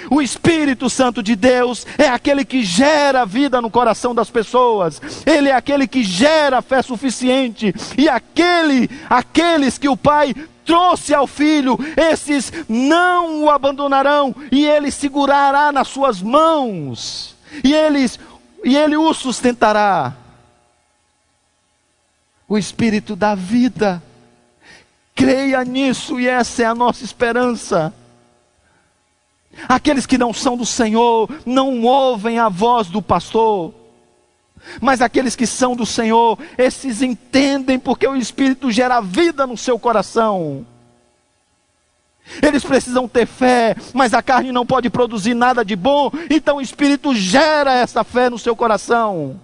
O 0.10 0.22
Espírito 0.22 0.90
Santo 0.90 1.22
de 1.22 1.36
Deus 1.36 1.86
é 1.98 2.08
aquele 2.08 2.46
que 2.46 2.64
gera 2.64 3.26
vida 3.26 3.62
no 3.62 3.70
coração 3.70 4.14
das 4.14 4.30
pessoas. 4.30 5.02
Ele 5.26 5.50
é 5.50 5.54
aquele 5.54 5.88
que 5.88 6.04
gera 6.04 6.62
fé 6.62 6.82
suficiente. 6.82 7.74
E 7.98 8.10
aquele, 8.10 8.90
aqueles 9.10 9.78
que 9.78 9.90
o 9.90 9.98
Pai 9.98 10.34
trouxe 10.66 11.14
ao 11.14 11.28
filho, 11.28 11.78
esses 11.98 12.52
não 12.68 13.44
o 13.44 13.50
abandonarão 13.50 14.36
e 14.52 14.66
ele 14.66 14.92
segurará 14.92 15.72
nas 15.72 15.88
suas 15.88 16.22
mãos. 16.22 17.36
E 17.64 17.74
eles 17.74 18.20
e 18.64 18.76
ele 18.76 18.96
o 18.96 19.14
sustentará. 19.14 20.14
O 22.48 22.58
espírito 22.58 23.16
da 23.16 23.36
vida. 23.36 24.02
Creia 25.16 25.64
nisso 25.64 26.20
e 26.20 26.28
essa 26.28 26.64
é 26.64 26.66
a 26.66 26.74
nossa 26.74 27.04
esperança. 27.04 27.94
Aqueles 29.68 30.06
que 30.06 30.18
não 30.18 30.34
são 30.34 30.58
do 30.58 30.66
Senhor 30.66 31.30
não 31.46 31.84
ouvem 31.84 32.40
a 32.40 32.50
voz 32.50 32.88
do 32.88 33.02
pastor. 33.02 33.74
Mas 34.82 35.02
aqueles 35.02 35.36
que 35.36 35.46
são 35.46 35.76
do 35.76 35.86
Senhor, 35.86 36.40
esses 36.58 37.02
entendem 37.02 37.78
porque 37.78 38.08
o 38.08 38.16
Espírito 38.16 38.72
gera 38.72 39.02
vida 39.02 39.46
no 39.46 39.58
seu 39.58 39.78
coração. 39.78 40.66
Eles 42.42 42.64
precisam 42.64 43.08
ter 43.08 43.26
fé, 43.26 43.76
mas 43.94 44.14
a 44.14 44.22
carne 44.22 44.52
não 44.52 44.66
pode 44.66 44.90
produzir 44.90 45.34
nada 45.34 45.64
de 45.64 45.76
bom, 45.76 46.10
então 46.30 46.58
o 46.58 46.62
Espírito 46.62 47.14
gera 47.14 47.74
essa 47.74 48.04
fé 48.04 48.30
no 48.30 48.40
seu 48.40 48.56
coração. 48.56 49.40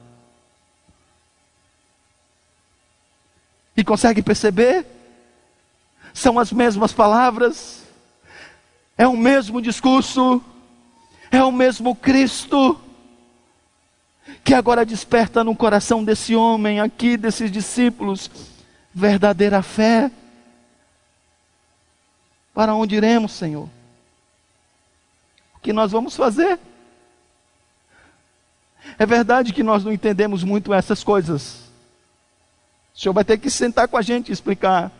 E 3.76 3.84
consegue 3.84 4.22
perceber? 4.22 4.86
São 6.14 6.40
as 6.40 6.52
mesmas 6.52 6.94
palavras, 6.94 7.84
é 9.00 9.08
o 9.08 9.16
mesmo 9.16 9.62
discurso, 9.62 10.44
é 11.32 11.42
o 11.42 11.54
mesmo 11.54 11.96
Cristo, 11.96 12.78
que 14.44 14.54
agora 14.54 14.86
desperta 14.86 15.42
no 15.42 15.56
coração 15.56 16.04
desse 16.04 16.36
homem 16.36 16.82
aqui, 16.82 17.16
desses 17.16 17.50
discípulos, 17.50 18.30
verdadeira 18.94 19.64
fé. 19.64 20.12
Para 22.54 22.76
onde 22.76 22.98
iremos, 22.98 23.32
Senhor? 23.32 23.70
O 25.56 25.60
que 25.62 25.72
nós 25.72 25.94
vamos 25.94 26.18
fazer? 26.18 26.60
É 28.98 29.06
verdade 29.06 29.54
que 29.54 29.64
nós 29.64 29.82
não 29.82 29.94
entendemos 29.94 30.44
muito 30.44 30.74
essas 30.74 31.06
coisas. 31.06 31.72
O 32.94 33.00
Senhor 33.00 33.14
vai 33.14 33.24
ter 33.24 33.38
que 33.38 33.50
sentar 33.50 33.88
com 33.88 33.96
a 33.96 34.02
gente 34.02 34.28
e 34.28 34.34
explicar. 34.34 34.92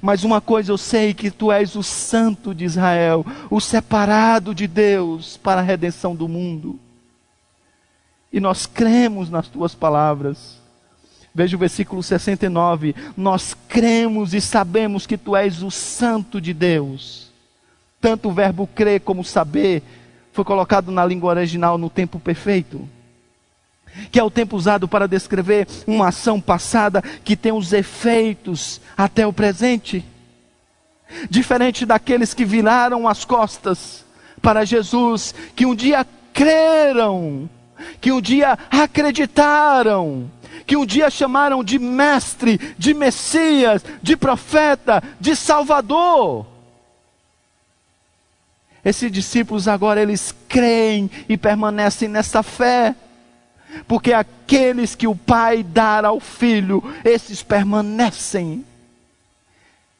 Mas 0.00 0.24
uma 0.24 0.40
coisa 0.40 0.72
eu 0.72 0.78
sei 0.78 1.14
que 1.14 1.30
tu 1.30 1.52
és 1.52 1.76
o 1.76 1.82
santo 1.82 2.54
de 2.54 2.64
Israel, 2.64 3.24
o 3.50 3.60
separado 3.60 4.54
de 4.54 4.66
Deus 4.66 5.36
para 5.36 5.60
a 5.60 5.64
redenção 5.64 6.14
do 6.14 6.28
mundo. 6.28 6.78
E 8.32 8.40
nós 8.40 8.66
cremos 8.66 9.30
nas 9.30 9.48
tuas 9.48 9.74
palavras. 9.74 10.58
Veja 11.34 11.56
o 11.56 11.58
versículo 11.58 12.02
69. 12.02 12.94
Nós 13.16 13.56
cremos 13.68 14.34
e 14.34 14.40
sabemos 14.40 15.06
que 15.06 15.16
tu 15.16 15.36
és 15.36 15.62
o 15.62 15.70
santo 15.70 16.40
de 16.40 16.52
Deus. 16.52 17.32
Tanto 18.00 18.28
o 18.28 18.32
verbo 18.32 18.66
crer 18.66 19.00
como 19.00 19.24
saber 19.24 19.82
foi 20.32 20.44
colocado 20.44 20.90
na 20.90 21.06
língua 21.06 21.30
original 21.30 21.78
no 21.78 21.88
tempo 21.88 22.18
perfeito. 22.18 22.88
Que 24.10 24.18
é 24.18 24.22
o 24.22 24.30
tempo 24.30 24.56
usado 24.56 24.88
para 24.88 25.08
descrever 25.08 25.66
uma 25.86 26.08
ação 26.08 26.40
passada 26.40 27.02
que 27.24 27.36
tem 27.36 27.52
os 27.52 27.72
efeitos 27.72 28.80
até 28.96 29.26
o 29.26 29.32
presente. 29.32 30.04
Diferente 31.30 31.86
daqueles 31.86 32.34
que 32.34 32.44
viraram 32.44 33.06
as 33.06 33.24
costas 33.24 34.04
para 34.40 34.64
Jesus, 34.64 35.34
que 35.54 35.64
um 35.64 35.74
dia 35.74 36.06
creram, 36.32 37.48
que 38.00 38.12
um 38.12 38.20
dia 38.20 38.58
acreditaram, 38.70 40.30
que 40.66 40.76
um 40.76 40.84
dia 40.84 41.10
chamaram 41.10 41.62
de 41.62 41.78
mestre, 41.78 42.58
de 42.78 42.94
Messias, 42.94 43.84
de 44.02 44.16
profeta, 44.16 45.02
de 45.20 45.36
Salvador. 45.36 46.46
Esses 48.84 49.10
discípulos 49.10 49.66
agora 49.66 50.02
eles 50.02 50.34
creem 50.46 51.10
e 51.26 51.38
permanecem 51.38 52.08
nessa 52.08 52.42
fé. 52.42 52.94
Porque 53.86 54.12
aqueles 54.12 54.94
que 54.94 55.06
o 55.06 55.16
Pai 55.16 55.62
dar 55.62 56.04
ao 56.04 56.20
Filho, 56.20 56.82
esses 57.04 57.42
permanecem. 57.42 58.64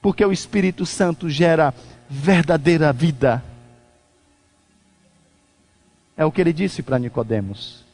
Porque 0.01 0.25
o 0.25 0.33
Espírito 0.33 0.85
Santo 0.85 1.29
gera 1.29 1.75
verdadeira 2.09 2.93
vida. 2.93 3.43
É 6.17 6.25
o 6.25 6.31
que 6.31 6.41
ele 6.41 6.53
disse 6.53 6.83
para 6.83 6.99
Nicodemos. 6.99 7.85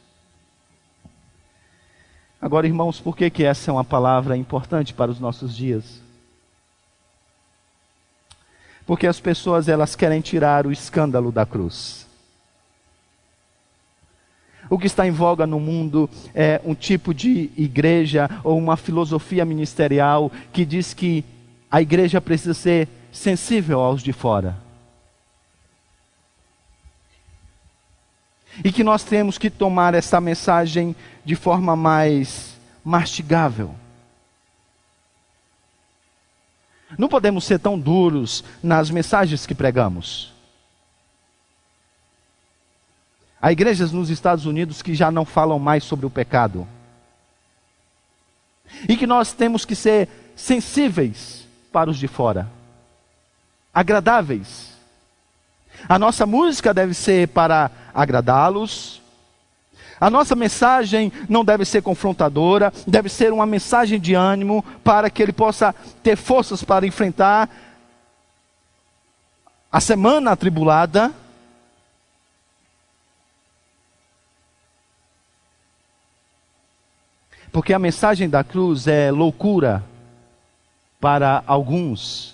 Agora, 2.41 2.67
irmãos, 2.67 2.99
por 2.99 3.15
que, 3.15 3.29
que 3.29 3.43
essa 3.43 3.69
é 3.69 3.73
uma 3.73 3.83
palavra 3.83 4.35
importante 4.35 4.93
para 4.93 5.11
os 5.11 5.19
nossos 5.19 5.55
dias? 5.55 6.01
Porque 8.85 9.07
as 9.07 9.19
pessoas 9.19 9.67
elas 9.67 9.95
querem 9.95 10.21
tirar 10.21 10.65
o 10.65 10.71
escândalo 10.71 11.31
da 11.31 11.45
cruz. 11.45 12.07
O 14.71 14.79
que 14.79 14.87
está 14.87 15.05
em 15.05 15.11
voga 15.11 15.45
no 15.45 15.59
mundo 15.59 16.09
é 16.33 16.61
um 16.63 16.73
tipo 16.73 17.13
de 17.13 17.49
igreja 17.57 18.29
ou 18.41 18.57
uma 18.57 18.77
filosofia 18.77 19.43
ministerial 19.43 20.31
que 20.53 20.63
diz 20.63 20.93
que 20.93 21.25
a 21.69 21.81
igreja 21.81 22.21
precisa 22.21 22.53
ser 22.53 22.87
sensível 23.11 23.81
aos 23.81 24.01
de 24.01 24.13
fora. 24.13 24.55
E 28.63 28.71
que 28.71 28.81
nós 28.81 29.03
temos 29.03 29.37
que 29.37 29.49
tomar 29.49 29.93
essa 29.93 30.21
mensagem 30.21 30.95
de 31.25 31.35
forma 31.35 31.75
mais 31.75 32.57
mastigável. 32.81 33.75
Não 36.97 37.09
podemos 37.09 37.43
ser 37.43 37.59
tão 37.59 37.77
duros 37.77 38.41
nas 38.63 38.89
mensagens 38.89 39.45
que 39.45 39.53
pregamos. 39.53 40.30
Há 43.41 43.51
igrejas 43.51 43.91
nos 43.91 44.09
Estados 44.09 44.45
Unidos 44.45 44.81
que 44.81 44.93
já 44.93 45.09
não 45.09 45.25
falam 45.25 45.57
mais 45.57 45.83
sobre 45.83 46.05
o 46.05 46.09
pecado. 46.09 46.67
E 48.87 48.95
que 48.95 49.07
nós 49.07 49.33
temos 49.33 49.65
que 49.65 49.75
ser 49.75 50.07
sensíveis 50.35 51.47
para 51.71 51.89
os 51.89 51.97
de 51.97 52.07
fora, 52.07 52.49
agradáveis 53.73 54.71
a 55.87 55.97
nossa 55.97 56.25
música 56.25 56.73
deve 56.73 56.93
ser 56.93 57.27
para 57.29 57.71
agradá-los. 57.93 59.01
A 59.99 60.09
nossa 60.09 60.35
mensagem 60.35 61.11
não 61.29 61.45
deve 61.45 61.63
ser 61.63 61.81
confrontadora, 61.81 62.73
deve 62.87 63.07
ser 63.07 63.31
uma 63.31 63.45
mensagem 63.45 63.99
de 63.99 64.15
ânimo 64.15 64.63
para 64.83 65.09
que 65.09 65.21
ele 65.21 65.31
possa 65.31 65.75
ter 66.01 66.15
forças 66.15 66.63
para 66.63 66.87
enfrentar 66.87 67.49
a 69.71 69.79
semana 69.79 70.31
atribulada. 70.31 71.11
Porque 77.51 77.73
a 77.73 77.79
mensagem 77.79 78.29
da 78.29 78.43
cruz 78.43 78.87
é 78.87 79.11
loucura 79.11 79.83
para 80.99 81.43
alguns 81.45 82.33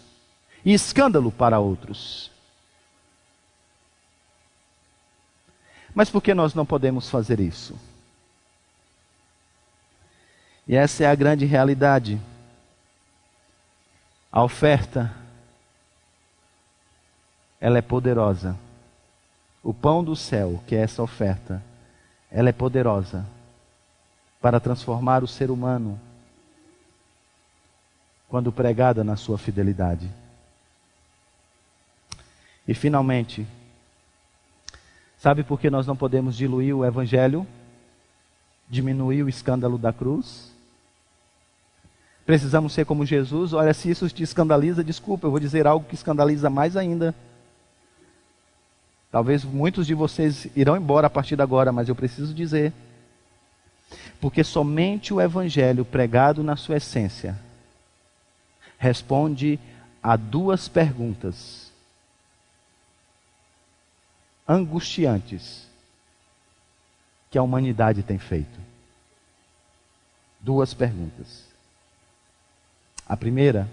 e 0.63 0.73
escândalo 0.73 1.31
para 1.31 1.59
outros. 1.59 2.29
Mas 5.95 6.09
por 6.09 6.21
que 6.21 6.33
nós 6.33 6.53
não 6.53 6.65
podemos 6.65 7.09
fazer 7.09 7.39
isso? 7.39 7.75
E 10.67 10.75
essa 10.75 11.05
é 11.05 11.07
a 11.07 11.15
grande 11.15 11.45
realidade. 11.45 12.21
A 14.31 14.43
oferta, 14.43 15.11
ela 17.59 17.79
é 17.79 17.81
poderosa. 17.81 18.55
O 19.63 19.73
pão 19.73 20.03
do 20.03 20.15
céu, 20.15 20.61
que 20.67 20.75
é 20.75 20.79
essa 20.81 21.01
oferta, 21.01 21.63
ela 22.29 22.49
é 22.49 22.53
poderosa 22.53 23.25
para 24.41 24.59
transformar 24.59 25.23
o 25.23 25.27
ser 25.27 25.49
humano 25.49 25.99
quando 28.27 28.51
pregada 28.51 29.03
na 29.03 29.15
sua 29.15 29.37
fidelidade. 29.37 30.09
E 32.67 32.73
finalmente, 32.73 33.47
Sabe 35.17 35.43
por 35.43 35.59
que 35.59 35.69
nós 35.69 35.87
não 35.87 35.95
podemos 35.95 36.37
diluir 36.37 36.75
o 36.75 36.85
evangelho? 36.85 37.45
Diminuir 38.69 39.23
o 39.23 39.29
escândalo 39.29 39.77
da 39.77 39.91
cruz? 39.91 40.51
Precisamos 42.25 42.73
ser 42.73 42.85
como 42.85 43.05
Jesus? 43.05 43.53
Olha, 43.53 43.73
se 43.73 43.89
isso 43.89 44.07
te 44.09 44.21
escandaliza, 44.21 44.83
desculpa, 44.83 45.25
eu 45.25 45.31
vou 45.31 45.39
dizer 45.39 45.65
algo 45.65 45.85
que 45.87 45.95
escandaliza 45.95 46.49
mais 46.49 46.77
ainda. 46.77 47.15
Talvez 49.11 49.43
muitos 49.43 49.87
de 49.87 49.95
vocês 49.95 50.47
irão 50.55 50.77
embora 50.77 51.07
a 51.07 51.09
partir 51.09 51.35
de 51.35 51.41
agora, 51.41 51.71
mas 51.71 51.89
eu 51.89 51.95
preciso 51.95 52.33
dizer. 52.33 52.71
Porque 54.19 54.43
somente 54.43 55.13
o 55.13 55.21
evangelho 55.21 55.85
pregado 55.85 56.43
na 56.43 56.55
sua 56.55 56.77
essência 56.77 57.39
responde 58.77 59.59
a 60.01 60.15
duas 60.15 60.67
perguntas 60.67 61.71
angustiantes 64.47 65.67
que 67.29 67.37
a 67.37 67.43
humanidade 67.43 68.01
tem 68.03 68.17
feito. 68.17 68.59
Duas 70.39 70.73
perguntas. 70.73 71.45
A 73.05 73.17
primeira: 73.17 73.69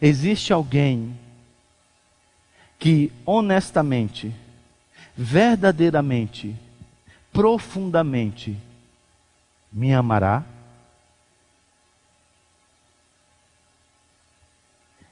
existe 0.00 0.52
alguém 0.52 1.18
que 2.78 3.12
honestamente, 3.24 4.34
verdadeiramente, 5.16 6.54
profundamente 7.36 8.56
me 9.70 9.92
amará? 9.92 10.42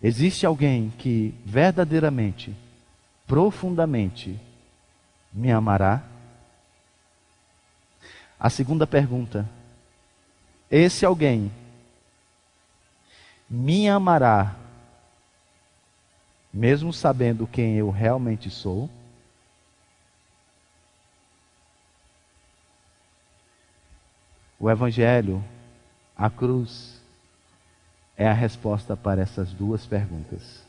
Existe 0.03 0.47
alguém 0.47 0.89
que 0.97 1.35
verdadeiramente 1.45 2.57
profundamente 3.27 4.41
me 5.31 5.53
amará? 5.53 6.03
A 8.41 8.49
segunda 8.49 8.87
pergunta: 8.87 9.47
esse 10.71 11.05
alguém 11.05 11.53
me 13.51 13.87
amará, 13.87 14.57
mesmo 16.51 16.91
sabendo 16.91 17.47
quem 17.47 17.77
eu 17.77 17.91
realmente 17.91 18.49
sou? 18.49 18.89
O 24.59 24.71
Evangelho, 24.71 25.45
a 26.17 26.31
cruz, 26.31 27.01
é 28.17 28.29
a 28.29 28.33
resposta 28.33 28.97
para 28.97 29.21
essas 29.21 29.51
duas 29.51 29.85
perguntas. 29.85 30.63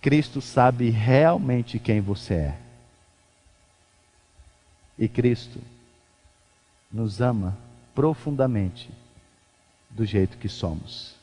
Cristo 0.00 0.40
sabe 0.40 0.90
realmente 0.90 1.78
quem 1.78 2.00
você 2.00 2.34
é. 2.34 2.58
E 4.98 5.08
Cristo 5.08 5.60
nos 6.92 7.20
ama 7.20 7.56
profundamente 7.94 8.90
do 9.90 10.04
jeito 10.04 10.38
que 10.38 10.48
somos. 10.48 11.14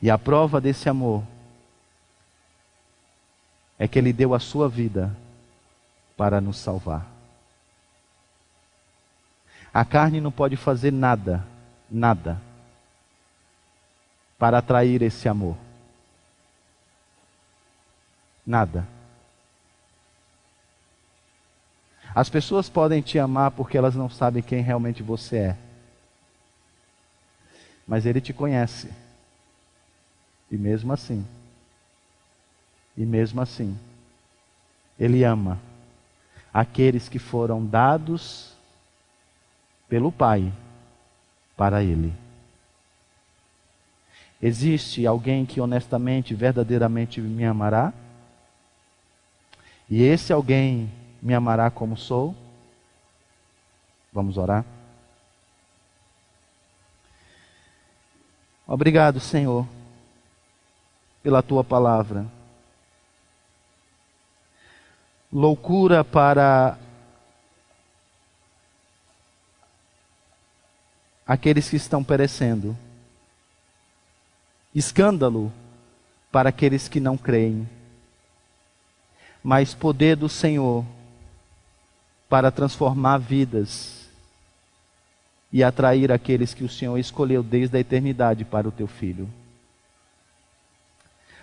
E 0.00 0.10
a 0.10 0.18
prova 0.18 0.60
desse 0.60 0.88
amor 0.88 1.22
é 3.78 3.86
que 3.86 3.98
Ele 3.98 4.12
deu 4.12 4.34
a 4.34 4.40
sua 4.40 4.68
vida 4.68 5.16
para 6.16 6.40
nos 6.40 6.56
salvar. 6.56 7.11
A 9.72 9.84
carne 9.84 10.20
não 10.20 10.30
pode 10.30 10.56
fazer 10.56 10.92
nada, 10.92 11.44
nada, 11.90 12.40
para 14.38 14.58
atrair 14.58 15.00
esse 15.00 15.28
amor. 15.28 15.56
Nada. 18.46 18.86
As 22.14 22.28
pessoas 22.28 22.68
podem 22.68 23.00
te 23.00 23.18
amar 23.18 23.52
porque 23.52 23.78
elas 23.78 23.94
não 23.94 24.10
sabem 24.10 24.42
quem 24.42 24.60
realmente 24.60 25.02
você 25.02 25.36
é. 25.36 25.56
Mas 27.86 28.04
Ele 28.04 28.20
te 28.20 28.32
conhece. 28.32 28.92
E 30.50 30.56
mesmo 30.58 30.92
assim, 30.92 31.26
e 32.94 33.06
mesmo 33.06 33.40
assim, 33.40 33.78
Ele 35.00 35.24
ama 35.24 35.58
aqueles 36.52 37.08
que 37.08 37.18
foram 37.18 37.64
dados 37.64 38.51
pelo 39.92 40.10
Pai 40.10 40.50
para 41.54 41.82
Ele. 41.82 42.14
Existe 44.40 45.06
alguém 45.06 45.44
que 45.44 45.60
honestamente, 45.60 46.34
verdadeiramente 46.34 47.20
me 47.20 47.44
amará? 47.44 47.92
E 49.90 50.02
esse 50.02 50.32
alguém 50.32 50.90
me 51.20 51.34
amará 51.34 51.70
como 51.70 51.94
sou? 51.94 52.34
Vamos 54.10 54.38
orar? 54.38 54.64
Obrigado, 58.66 59.20
Senhor, 59.20 59.66
pela 61.22 61.42
tua 61.42 61.62
palavra. 61.62 62.24
Loucura 65.30 66.02
para 66.02 66.78
aqueles 71.26 71.68
que 71.70 71.76
estão 71.76 72.02
perecendo, 72.02 72.76
escândalo 74.74 75.52
para 76.30 76.48
aqueles 76.48 76.88
que 76.88 77.00
não 77.00 77.16
creem, 77.16 77.68
mas 79.42 79.74
poder 79.74 80.16
do 80.16 80.28
Senhor 80.28 80.84
para 82.28 82.50
transformar 82.50 83.18
vidas 83.18 84.08
e 85.52 85.62
atrair 85.62 86.10
aqueles 86.10 86.54
que 86.54 86.64
o 86.64 86.68
Senhor 86.68 86.96
escolheu 86.96 87.42
desde 87.42 87.76
a 87.76 87.80
eternidade 87.80 88.44
para 88.44 88.66
o 88.66 88.72
teu 88.72 88.86
filho. 88.86 89.28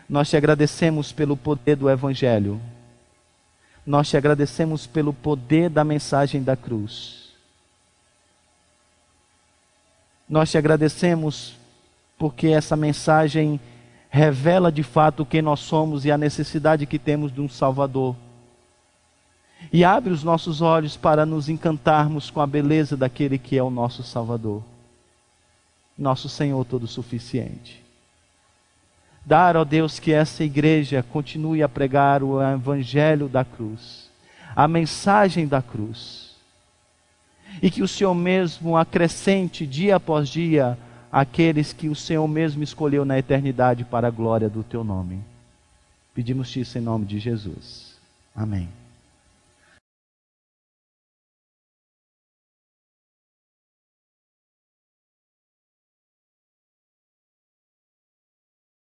Nós 0.09 0.27
te 0.27 0.35
agradecemos 0.35 1.11
pelo 1.11 1.37
poder 1.37 1.75
do 1.75 1.87
Evangelho. 1.87 2.59
Nós 3.85 4.09
te 4.09 4.17
agradecemos 4.17 4.87
pelo 4.87 5.13
poder 5.13 5.69
da 5.69 5.83
mensagem 5.83 6.41
da 6.41 6.57
cruz. 6.57 7.28
Nós 10.29 10.51
te 10.51 10.57
agradecemos 10.57 11.57
porque 12.17 12.47
essa 12.47 12.75
mensagem 12.75 13.59
revela 14.09 14.71
de 14.71 14.83
fato 14.83 15.25
quem 15.25 15.41
nós 15.41 15.59
somos 15.59 16.05
e 16.05 16.11
a 16.11 16.17
necessidade 16.17 16.85
que 16.85 16.99
temos 16.99 17.33
de 17.33 17.41
um 17.41 17.49
Salvador 17.49 18.15
e 19.71 19.83
abre 19.83 20.13
os 20.13 20.23
nossos 20.23 20.61
olhos 20.61 20.95
para 20.95 21.25
nos 21.25 21.49
encantarmos 21.49 22.29
com 22.29 22.39
a 22.39 22.47
beleza 22.47 22.95
daquele 22.95 23.37
que 23.37 23.57
é 23.57 23.63
o 23.63 23.69
nosso 23.69 24.03
Salvador, 24.03 24.63
nosso 25.97 26.29
Senhor 26.29 26.63
todo-suficiente. 26.65 27.83
Dar, 29.25 29.57
ó 29.57 29.65
Deus, 29.65 29.99
que 29.99 30.13
essa 30.13 30.43
igreja 30.43 31.03
continue 31.03 31.61
a 31.61 31.69
pregar 31.69 32.23
o 32.23 32.41
Evangelho 32.41 33.27
da 33.27 33.43
cruz, 33.43 34.09
a 34.55 34.67
mensagem 34.67 35.45
da 35.45 35.61
cruz, 35.61 36.28
e 37.61 37.69
que 37.69 37.81
o 37.81 37.87
Senhor 37.87 38.13
mesmo 38.13 38.77
acrescente 38.77 39.65
dia 39.65 39.95
após 39.95 40.29
dia 40.29 40.77
aqueles 41.11 41.73
que 41.73 41.89
o 41.89 41.95
Senhor 41.95 42.27
mesmo 42.27 42.63
escolheu 42.63 43.03
na 43.03 43.17
eternidade 43.17 43.83
para 43.83 44.07
a 44.07 44.11
glória 44.11 44.49
do 44.49 44.63
teu 44.63 44.83
nome. 44.83 45.19
Pedimos 46.13 46.55
isso 46.55 46.77
em 46.77 46.81
nome 46.81 47.05
de 47.05 47.19
Jesus. 47.19 47.97
Amém. 48.35 48.69